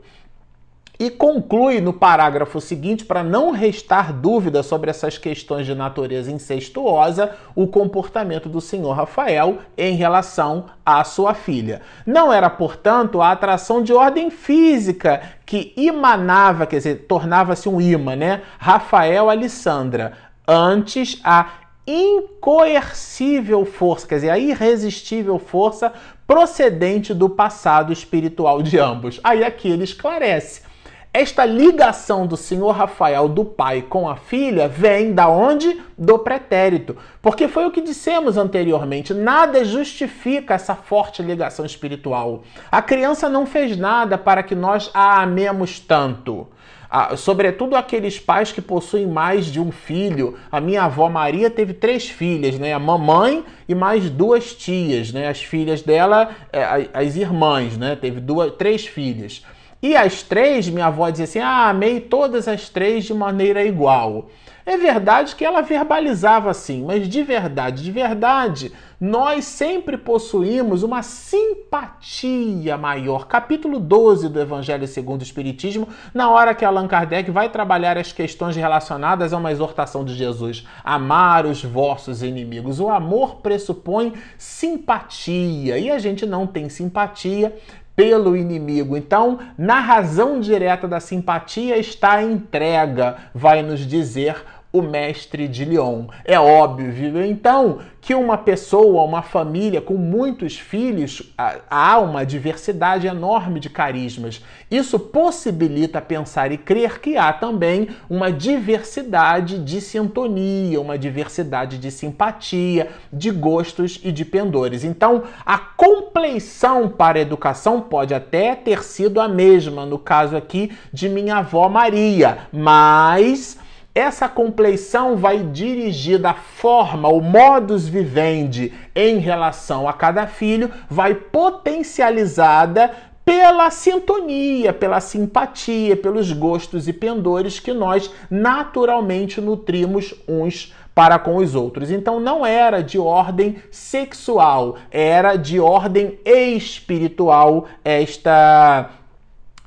E 1.01 1.11
conclui 1.11 1.81
no 1.81 1.93
parágrafo 1.93 2.61
seguinte, 2.61 3.05
para 3.05 3.23
não 3.23 3.53
restar 3.53 4.13
dúvida 4.13 4.65
sobre 4.65 4.91
essas 4.91 5.17
questões 5.17 5.65
de 5.65 5.73
natureza 5.73 6.29
incestuosa, 6.29 7.37
o 7.55 7.69
comportamento 7.69 8.49
do 8.49 8.61
senhor 8.61 8.95
Rafael 8.95 9.59
em 9.77 9.95
relação 9.95 10.67
à 10.85 11.05
sua 11.05 11.35
filha. 11.35 11.83
Não 12.05 12.33
era, 12.33 12.51
portanto, 12.51 13.23
a 13.23 13.31
atração 13.31 13.81
de 13.81 13.93
ordem 13.93 14.29
física 14.29 15.23
que 15.47 15.73
emanava, 15.77 16.67
quer 16.67 16.79
dizer, 16.79 17.07
tornava-se 17.07 17.69
um 17.69 17.81
imã, 17.81 18.17
né? 18.17 18.43
Rafael 18.59 19.31
Alessandra. 19.31 20.15
Antes, 20.49 21.21
a 21.23 21.51
incoercível 21.87 23.65
força, 23.65 24.07
quer 24.07 24.17
dizer, 24.17 24.31
a 24.31 24.39
irresistível 24.39 25.39
força 25.39 25.93
procedente 26.27 27.15
do 27.15 27.31
passado 27.31 27.93
espiritual 27.93 28.61
de 28.63 28.79
ambos. 28.79 29.21
Aí 29.23 29.45
aqui 29.45 29.69
ele 29.69 29.85
esclarece 29.85 30.68
Esta 31.13 31.47
ligação 31.47 32.27
do 32.27 32.37
senhor 32.37 32.71
Rafael 32.73 33.29
do 33.29 33.43
pai 33.43 33.81
com 33.81 34.09
a 34.09 34.17
filha 34.17 34.69
vem 34.69 35.15
da 35.15 35.27
onde? 35.29 35.81
Do 35.97 36.19
pretérito. 36.19 36.97
Porque 37.23 37.49
foi 37.49 37.65
o 37.65 37.71
que 37.71 37.81
dissemos 37.81 38.37
anteriormente, 38.37 39.15
nada 39.15 39.65
justifica 39.65 40.55
essa 40.55 40.75
forte 40.75 41.23
ligação 41.23 41.65
espiritual. 41.65 42.43
A 42.71 42.83
criança 42.83 43.29
não 43.29 43.47
fez 43.47 43.77
nada 43.77 44.19
para 44.19 44.43
que 44.43 44.55
nós 44.55 44.91
a 44.93 45.23
amemos 45.23 45.81
tanto. 45.81 46.47
Ah, 46.91 47.17
sobretudo 47.17 47.77
aqueles 47.77 48.19
pais 48.19 48.53
que 48.53 48.63
possuem 48.63 49.07
mais 49.07 49.47
de 49.47 49.61
um 49.61 49.71
filho. 49.71 50.39
A 50.51 50.61
minha 50.61 50.85
avó 50.85 51.09
Maria 51.09 51.51
teve 51.51 51.75
três 51.75 52.09
filhas, 52.09 52.59
né? 52.59 52.73
A 52.73 52.79
mamãe 52.79 53.45
e 53.69 53.75
mais 53.75 54.09
duas 54.09 54.55
tias, 54.55 55.13
né? 55.13 55.29
As 55.29 55.43
filhas 55.43 55.83
dela, 55.83 56.31
é, 56.51 56.89
as 56.95 57.17
irmãs, 57.17 57.77
né? 57.77 57.95
Teve 57.95 58.21
duas, 58.21 58.53
três 58.53 58.87
filhas. 58.87 59.43
E 59.81 59.97
as 59.97 60.23
três, 60.23 60.69
minha 60.69 60.87
avó 60.87 61.09
dizia 61.09 61.25
assim: 61.25 61.39
ah, 61.39 61.69
amei 61.69 62.01
todas 62.01 62.49
as 62.49 62.69
três 62.69 63.05
de 63.05 63.15
maneira 63.15 63.65
igual. 63.65 64.29
É 64.67 64.77
verdade 64.77 65.35
que 65.35 65.47
ela 65.47 65.63
verbalizava 65.63 66.51
assim, 66.51 66.85
mas 66.85 67.09
de 67.09 67.23
verdade, 67.23 67.83
de 67.83 67.91
verdade, 67.91 68.71
nós 69.01 69.47
sempre 69.47 69.97
possuímos 69.97 70.83
uma 70.83 71.03
simpatia 71.03 72.77
maior. 72.77 73.27
Capítulo 73.27 73.81
12 73.81 74.29
do 74.29 74.39
Evangelho 74.39 74.87
segundo 74.87 75.21
o 75.21 75.25
Espiritismo, 75.25 75.89
na 76.13 76.29
hora 76.29 76.55
que 76.55 76.67
Allan 76.67 76.87
Kardec 76.87 77.31
vai 77.31 77.49
trabalhar 77.49 77.97
as 77.97 78.13
questões 78.13 78.57
relacionadas 78.57 79.33
a 79.33 79.39
uma 79.39 79.53
exortação 79.53 80.05
de 80.05 80.15
Jesus: 80.15 80.67
amar 80.85 81.47
os 81.47 81.65
vossos 81.65 82.23
inimigos. 82.23 82.79
O 82.79 82.91
amor 82.91 83.37
pressupõe 83.37 84.13
simpatia 84.37 85.79
e 85.79 85.91
a 85.91 85.99
gente 85.99 86.27
não 86.27 86.47
tem 86.47 86.69
simpatia 86.69 87.57
pelo 87.99 88.37
inimigo. 88.37 88.97
Então, 88.97 89.41
na 89.59 89.81
razão 89.81 90.39
direta 90.39 90.87
da 90.87 91.01
simpatia 91.01 91.77
está 91.77 92.13
a 92.13 92.23
entrega, 92.23 93.17
vai 93.35 93.61
nos 93.61 93.81
dizer 93.81 94.37
o 94.73 94.83
mestre 94.83 95.49
de 95.49 95.65
Lyon. 95.65 96.07
É 96.25 96.39
óbvio, 96.39 97.25
então, 97.25 97.79
que 98.01 98.15
uma 98.15 98.37
pessoa, 98.37 99.03
uma 99.03 99.23
família 99.23 99.81
com 99.81 99.95
muitos 99.95 100.59
filhos, 100.59 101.35
há 101.37 101.99
uma 101.99 102.25
diversidade 102.25 103.07
enorme 103.07 103.61
de 103.61 103.71
carismas. 103.71 104.43
Isso 104.71 104.99
possibilita 104.99 106.01
pensar 106.01 106.53
e 106.53 106.59
crer 106.59 107.01
que 107.01 107.17
há 107.17 107.33
também 107.33 107.89
uma 108.11 108.31
diversidade 108.31 109.59
de 109.59 109.81
sintonia, 109.81 110.81
uma 110.81 110.99
diversidade 110.99 111.79
de 111.79 111.91
simpatia, 111.91 112.91
de 113.11 113.31
gostos 113.31 113.99
e 114.05 114.13
de 114.13 114.25
pendores. 114.25 114.85
Então, 114.85 115.23
a 115.45 115.59
compleição 115.59 116.89
para 116.89 117.19
a 117.19 117.23
educação 117.23 117.81
pode 117.81 118.13
até 118.13 118.55
ter 118.55 118.83
sido 118.83 119.21
a 119.21 119.29
mesma, 119.29 119.87
no 119.87 119.99
caso 119.99 120.37
aqui 120.37 120.73
de 120.93 121.09
minha 121.09 121.37
avó 121.39 121.69
Maria, 121.69 122.39
mas 122.53 123.59
essa 123.99 124.29
compleição 124.29 125.17
vai 125.17 125.39
dirigir 125.39 126.21
da 126.21 126.33
forma, 126.33 127.09
o 127.09 127.21
modus 127.21 127.89
vivendi 127.89 128.73
em 128.95 129.19
relação 129.19 129.89
a 129.89 129.93
cada 129.93 130.25
filho, 130.25 130.71
vai 130.89 131.15
potencializada 131.15 132.93
pela 133.25 133.71
sintonia, 133.73 134.73
pela 134.73 135.01
simpatia, 135.01 135.97
pelos 135.97 136.33
gostos 136.33 136.87
e 136.87 136.93
pendores 136.93 137.59
que 137.59 137.73
nós 137.73 138.09
naturalmente 138.31 139.41
nutrimos 139.41 140.15
uns 140.29 140.73
para 140.95 141.19
com 141.19 141.37
os 141.37 141.57
outros. 141.57 141.91
Então 141.91 142.21
não 142.21 142.47
era 142.47 142.81
de 142.81 143.01
ordem 143.01 143.57
sexual, 143.69 144.77
era 144.93 145.35
de 145.35 145.59
ordem 145.59 146.21
espiritual 146.25 147.67
esta 147.85 148.91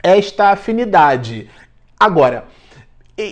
esta 0.02 0.52
afinidade. 0.52 1.50
Agora, 2.00 2.46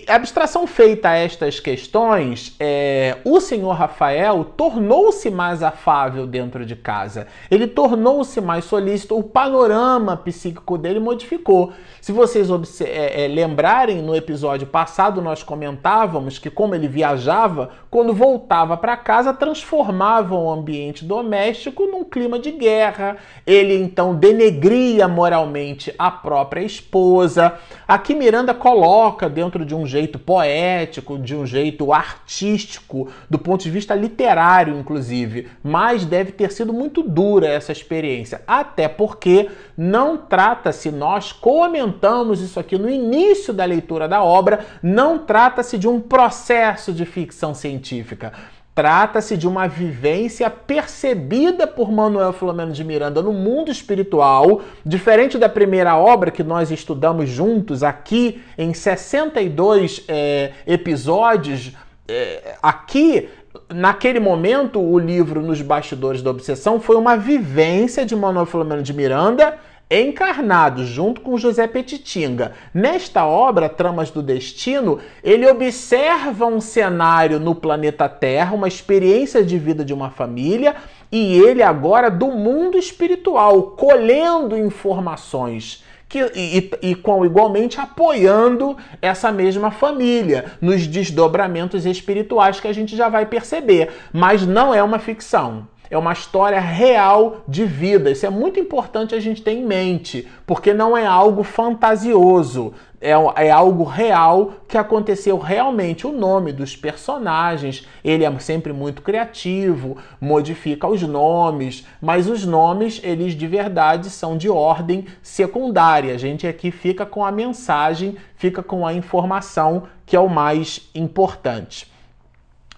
abstração 0.07 0.65
feita 0.67 1.09
a 1.09 1.15
estas 1.15 1.59
questões, 1.59 2.55
é, 2.59 3.17
o 3.23 3.39
senhor 3.39 3.71
Rafael 3.71 4.43
tornou-se 4.43 5.29
mais 5.29 5.63
afável 5.63 6.27
dentro 6.27 6.65
de 6.65 6.75
casa. 6.75 7.27
Ele 7.49 7.67
tornou-se 7.67 8.39
mais 8.41 8.65
solícito. 8.65 9.17
O 9.17 9.23
panorama 9.23 10.17
psíquico 10.17 10.77
dele 10.77 10.99
modificou. 10.99 11.71
Se 12.01 12.11
vocês 12.11 12.49
é, 12.81 13.25
é, 13.25 13.27
lembrarem, 13.27 14.01
no 14.01 14.15
episódio 14.15 14.67
passado 14.67 15.21
nós 15.21 15.43
comentávamos 15.43 16.39
que, 16.39 16.49
como 16.49 16.75
ele 16.75 16.87
viajava, 16.87 17.69
quando 17.89 18.13
voltava 18.13 18.77
para 18.77 18.97
casa, 18.97 19.33
transformava 19.33 20.35
o 20.35 20.49
ambiente 20.49 21.03
doméstico 21.05 21.85
num 21.85 22.03
clima 22.03 22.39
de 22.39 22.51
guerra. 22.51 23.17
Ele 23.45 23.75
então 23.75 24.15
denegria 24.15 25.07
moralmente 25.07 25.93
a 25.97 26.09
própria 26.09 26.61
esposa. 26.61 27.53
Aqui 27.87 28.13
Miranda 28.13 28.53
coloca 28.53 29.29
dentro 29.29 29.65
de 29.65 29.75
um 29.75 29.78
jeito 29.85 30.17
poético, 30.19 31.17
de 31.17 31.35
um 31.35 31.45
jeito 31.45 31.91
artístico, 31.91 33.09
do 33.29 33.39
ponto 33.39 33.63
de 33.63 33.69
vista 33.69 33.95
literário, 33.95 34.77
inclusive, 34.77 35.47
mas 35.63 36.05
deve 36.05 36.31
ter 36.31 36.51
sido 36.51 36.73
muito 36.73 37.01
dura 37.03 37.47
essa 37.47 37.71
experiência, 37.71 38.41
até 38.47 38.87
porque 38.87 39.49
não 39.77 40.17
trata-se, 40.17 40.91
nós 40.91 41.31
comentamos 41.31 42.41
isso 42.41 42.59
aqui 42.59 42.77
no 42.77 42.89
início 42.89 43.53
da 43.53 43.65
leitura 43.65 44.07
da 44.07 44.23
obra, 44.23 44.65
não 44.81 45.19
trata-se 45.19 45.77
de 45.77 45.87
um 45.87 45.99
processo 45.99 46.93
de 46.93 47.05
ficção 47.05 47.53
científica. 47.53 48.33
Trata-se 48.79 49.35
de 49.35 49.45
uma 49.45 49.67
vivência 49.67 50.49
percebida 50.49 51.67
por 51.67 51.91
Manuel 51.91 52.31
Filomeno 52.31 52.71
de 52.71 52.81
Miranda 52.81 53.21
no 53.21 53.33
mundo 53.33 53.69
espiritual, 53.69 54.61
diferente 54.85 55.37
da 55.37 55.49
primeira 55.49 55.97
obra 55.97 56.31
que 56.31 56.45
nós 56.45 56.71
estudamos 56.71 57.29
juntos 57.29 57.83
aqui 57.83 58.41
em 58.57 58.73
62 58.73 60.05
é, 60.07 60.53
episódios. 60.65 61.73
É, 62.07 62.55
aqui 62.63 63.27
naquele 63.67 64.21
momento, 64.21 64.79
o 64.79 64.97
livro 64.97 65.41
Nos 65.41 65.61
Bastidores 65.61 66.21
da 66.21 66.29
Obsessão 66.29 66.79
foi 66.79 66.95
uma 66.95 67.17
vivência 67.17 68.05
de 68.05 68.15
Manuel 68.15 68.45
Filomeno 68.45 68.81
de 68.81 68.93
Miranda 68.93 69.59
encarnado 69.89 70.85
junto 70.85 71.21
com 71.21 71.37
José 71.37 71.65
Petitinga. 71.65 72.53
Nesta 72.71 73.25
obra, 73.25 73.67
Tramas 73.67 74.11
do 74.11 74.21
Destino, 74.21 74.99
ele 75.23 75.49
observa 75.49 76.45
um 76.45 76.61
cenário 76.61 77.39
no 77.39 77.55
planeta 77.55 78.07
Terra, 78.07 78.53
uma 78.53 78.67
experiência 78.67 79.43
de 79.43 79.57
vida 79.57 79.83
de 79.83 79.93
uma 79.93 80.11
família, 80.11 80.75
e 81.11 81.39
ele 81.39 81.63
agora 81.63 82.11
do 82.11 82.27
mundo 82.27 82.77
espiritual, 82.77 83.71
colhendo 83.71 84.55
informações. 84.55 85.83
Que, 86.07 86.19
e, 86.35 86.71
e, 86.81 86.95
com 86.95 87.23
igualmente 87.23 87.79
apoiando 87.79 88.75
essa 88.99 89.31
mesma 89.31 89.69
família 89.69 90.53
nos 90.59 90.87
desdobramentos 90.87 91.85
espirituais 91.85 92.59
que 92.59 92.67
a 92.67 92.73
gente 92.73 92.97
já 92.97 93.09
vai 93.09 93.27
perceber, 93.27 93.91
mas 94.11 94.43
não 94.43 94.73
é 94.73 94.81
uma 94.81 94.97
ficção 94.97 95.67
é 95.89 95.97
uma 95.97 96.13
história 96.13 96.59
real 96.59 97.41
de 97.47 97.65
vida. 97.65 98.11
Isso 98.11 98.25
é 98.25 98.29
muito 98.29 98.59
importante 98.59 99.15
a 99.15 99.19
gente 99.19 99.41
ter 99.41 99.51
em 99.51 99.65
mente, 99.65 100.27
porque 100.45 100.73
não 100.73 100.95
é 100.95 101.05
algo 101.05 101.43
fantasioso, 101.43 102.73
é, 103.01 103.11
é 103.11 103.49
algo 103.49 103.83
real 103.83 104.53
que 104.67 104.77
aconteceu 104.77 105.37
realmente. 105.37 106.05
O 106.05 106.11
nome 106.11 106.51
dos 106.51 106.75
personagens, 106.75 107.87
ele 108.03 108.23
é 108.23 108.39
sempre 108.39 108.71
muito 108.71 109.01
criativo, 109.01 109.97
modifica 110.21 110.87
os 110.87 111.01
nomes, 111.01 111.85
mas 112.01 112.29
os 112.29 112.45
nomes, 112.45 113.01
eles 113.03 113.33
de 113.33 113.47
verdade 113.47 114.09
são 114.09 114.37
de 114.37 114.49
ordem 114.49 115.05
secundária. 115.23 116.13
A 116.13 116.17
gente 116.17 116.45
aqui 116.45 116.71
fica 116.71 117.05
com 117.05 117.25
a 117.25 117.31
mensagem, 117.31 118.15
fica 118.35 118.61
com 118.61 118.85
a 118.85 118.93
informação 118.93 119.83
que 120.05 120.15
é 120.15 120.19
o 120.19 120.29
mais 120.29 120.89
importante. 120.93 121.89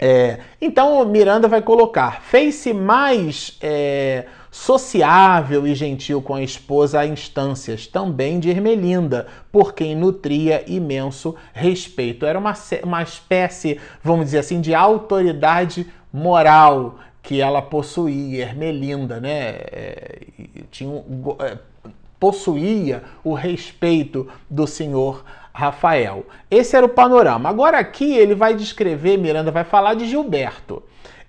É, 0.03 0.39
então 0.59 1.05
Miranda 1.05 1.47
vai 1.47 1.61
colocar: 1.61 2.23
fez-se 2.23 2.73
mais 2.73 3.55
é, 3.61 4.25
sociável 4.49 5.67
e 5.67 5.75
gentil 5.75 6.23
com 6.23 6.33
a 6.33 6.41
esposa 6.41 7.01
a 7.01 7.05
instâncias 7.05 7.85
também 7.85 8.39
de 8.39 8.49
Ermelinda, 8.49 9.27
por 9.51 9.75
quem 9.75 9.95
nutria 9.95 10.63
imenso 10.67 11.35
respeito. 11.53 12.25
Era 12.25 12.39
uma, 12.39 12.53
uma 12.83 13.03
espécie, 13.03 13.79
vamos 14.03 14.25
dizer 14.25 14.39
assim, 14.39 14.59
de 14.59 14.73
autoridade 14.73 15.85
moral 16.11 16.97
que 17.21 17.39
ela 17.39 17.61
possuía, 17.61 18.45
Ermelinda, 18.45 19.19
né? 19.19 19.49
É, 19.71 20.19
tinha, 20.71 21.03
é, 21.41 21.59
possuía 22.19 23.03
o 23.23 23.35
respeito 23.35 24.27
do 24.49 24.65
senhor 24.65 25.23
Rafael. 25.53 26.25
Esse 26.49 26.75
era 26.75 26.85
o 26.85 26.89
panorama. 26.89 27.49
Agora 27.49 27.77
aqui 27.77 28.15
ele 28.15 28.35
vai 28.35 28.53
descrever, 28.53 29.17
Miranda 29.17 29.51
vai 29.51 29.63
falar 29.63 29.93
de 29.93 30.07
Gilberto. 30.07 30.81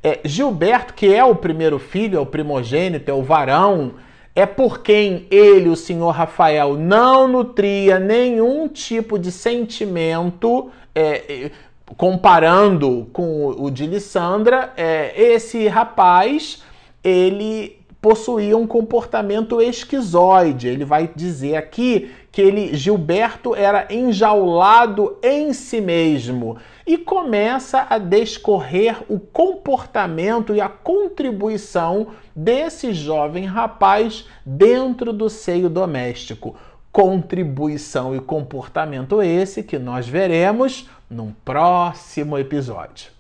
É, 0.02 0.20
Gilberto, 0.24 0.94
que 0.94 1.12
é 1.12 1.24
o 1.24 1.34
primeiro 1.34 1.78
filho, 1.78 2.18
é 2.18 2.20
o 2.20 2.26
primogênito, 2.26 3.10
é 3.10 3.14
o 3.14 3.22
varão, 3.22 3.94
é 4.34 4.46
por 4.46 4.80
quem 4.80 5.26
ele, 5.30 5.68
o 5.68 5.76
senhor 5.76 6.10
Rafael, 6.10 6.74
não 6.74 7.28
nutria 7.28 7.98
nenhum 7.98 8.66
tipo 8.66 9.18
de 9.18 9.30
sentimento, 9.30 10.70
é, 10.94 11.50
comparando 11.96 13.08
com 13.12 13.48
o 13.48 13.70
de 13.70 13.86
Lissandra, 13.86 14.72
é, 14.76 15.12
esse 15.20 15.68
rapaz, 15.68 16.62
ele 17.04 17.78
possuía 18.00 18.56
um 18.56 18.66
comportamento 18.66 19.60
esquizoide. 19.62 20.66
Ele 20.66 20.84
vai 20.84 21.08
dizer 21.14 21.54
aqui 21.54 22.10
que 22.32 22.40
ele 22.40 22.74
Gilberto 22.74 23.54
era 23.54 23.86
enjaulado 23.90 25.18
em 25.22 25.52
si 25.52 25.82
mesmo 25.82 26.56
e 26.86 26.96
começa 26.96 27.86
a 27.90 27.98
descorrer 27.98 29.02
o 29.06 29.20
comportamento 29.20 30.54
e 30.54 30.60
a 30.60 30.68
contribuição 30.68 32.08
desse 32.34 32.94
jovem 32.94 33.44
rapaz 33.44 34.26
dentro 34.46 35.12
do 35.12 35.28
seio 35.28 35.68
doméstico. 35.68 36.56
Contribuição 36.90 38.16
e 38.16 38.20
comportamento 38.20 39.22
esse 39.22 39.62
que 39.62 39.78
nós 39.78 40.08
veremos 40.08 40.88
num 41.08 41.32
próximo 41.44 42.38
episódio. 42.38 43.12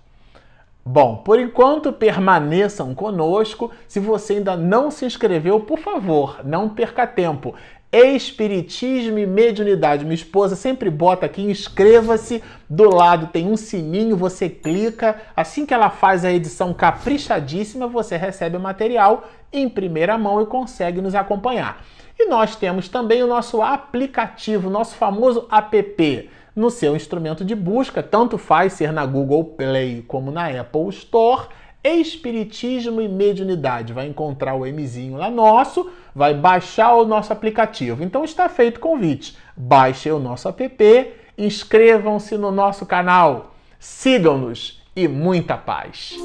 Bom, 0.84 1.18
por 1.18 1.38
enquanto 1.38 1.92
permaneçam 1.92 2.92
conosco. 2.92 3.70
Se 3.86 4.00
você 4.00 4.34
ainda 4.34 4.56
não 4.56 4.90
se 4.90 5.04
inscreveu, 5.04 5.60
por 5.60 5.78
favor, 5.78 6.40
não 6.44 6.68
perca 6.68 7.06
tempo. 7.06 7.54
Espiritismo 7.92 9.18
e 9.18 9.26
mediunidade. 9.26 10.02
Minha 10.02 10.14
esposa 10.14 10.56
sempre 10.56 10.88
bota 10.88 11.26
aqui, 11.26 11.42
inscreva-se. 11.42 12.42
Do 12.66 12.88
lado 12.88 13.26
tem 13.26 13.46
um 13.46 13.56
sininho, 13.56 14.16
você 14.16 14.48
clica. 14.48 15.20
Assim 15.36 15.66
que 15.66 15.74
ela 15.74 15.90
faz 15.90 16.24
a 16.24 16.32
edição 16.32 16.72
caprichadíssima, 16.72 17.86
você 17.86 18.16
recebe 18.16 18.56
o 18.56 18.60
material 18.60 19.28
em 19.52 19.68
primeira 19.68 20.16
mão 20.16 20.40
e 20.40 20.46
consegue 20.46 21.02
nos 21.02 21.14
acompanhar. 21.14 21.84
E 22.18 22.26
nós 22.26 22.56
temos 22.56 22.88
também 22.88 23.22
o 23.22 23.26
nosso 23.26 23.60
aplicativo, 23.60 24.70
nosso 24.70 24.94
famoso 24.94 25.46
app 25.50 26.30
no 26.56 26.70
seu 26.70 26.96
instrumento 26.96 27.44
de 27.44 27.54
busca, 27.54 28.02
tanto 28.02 28.38
faz 28.38 28.74
ser 28.74 28.90
na 28.90 29.04
Google 29.04 29.44
Play 29.44 30.02
como 30.08 30.30
na 30.30 30.48
Apple 30.48 30.88
Store. 30.88 31.48
Espiritismo 31.82 33.00
e 33.00 33.08
Mediunidade. 33.08 33.92
Vai 33.92 34.06
encontrar 34.06 34.54
o 34.54 34.64
Mzinho 34.64 35.16
lá 35.16 35.30
nosso, 35.30 35.90
vai 36.14 36.34
baixar 36.34 36.94
o 36.94 37.04
nosso 37.04 37.32
aplicativo. 37.32 38.02
Então 38.02 38.24
está 38.24 38.48
feito 38.48 38.76
o 38.76 38.80
convite. 38.80 39.36
Baixem 39.56 40.12
o 40.12 40.18
nosso 40.18 40.48
app, 40.48 41.12
inscrevam-se 41.36 42.36
no 42.38 42.50
nosso 42.50 42.86
canal, 42.86 43.54
sigam-nos 43.78 44.82
e 44.94 45.08
muita 45.08 45.56
paz. 45.56 46.16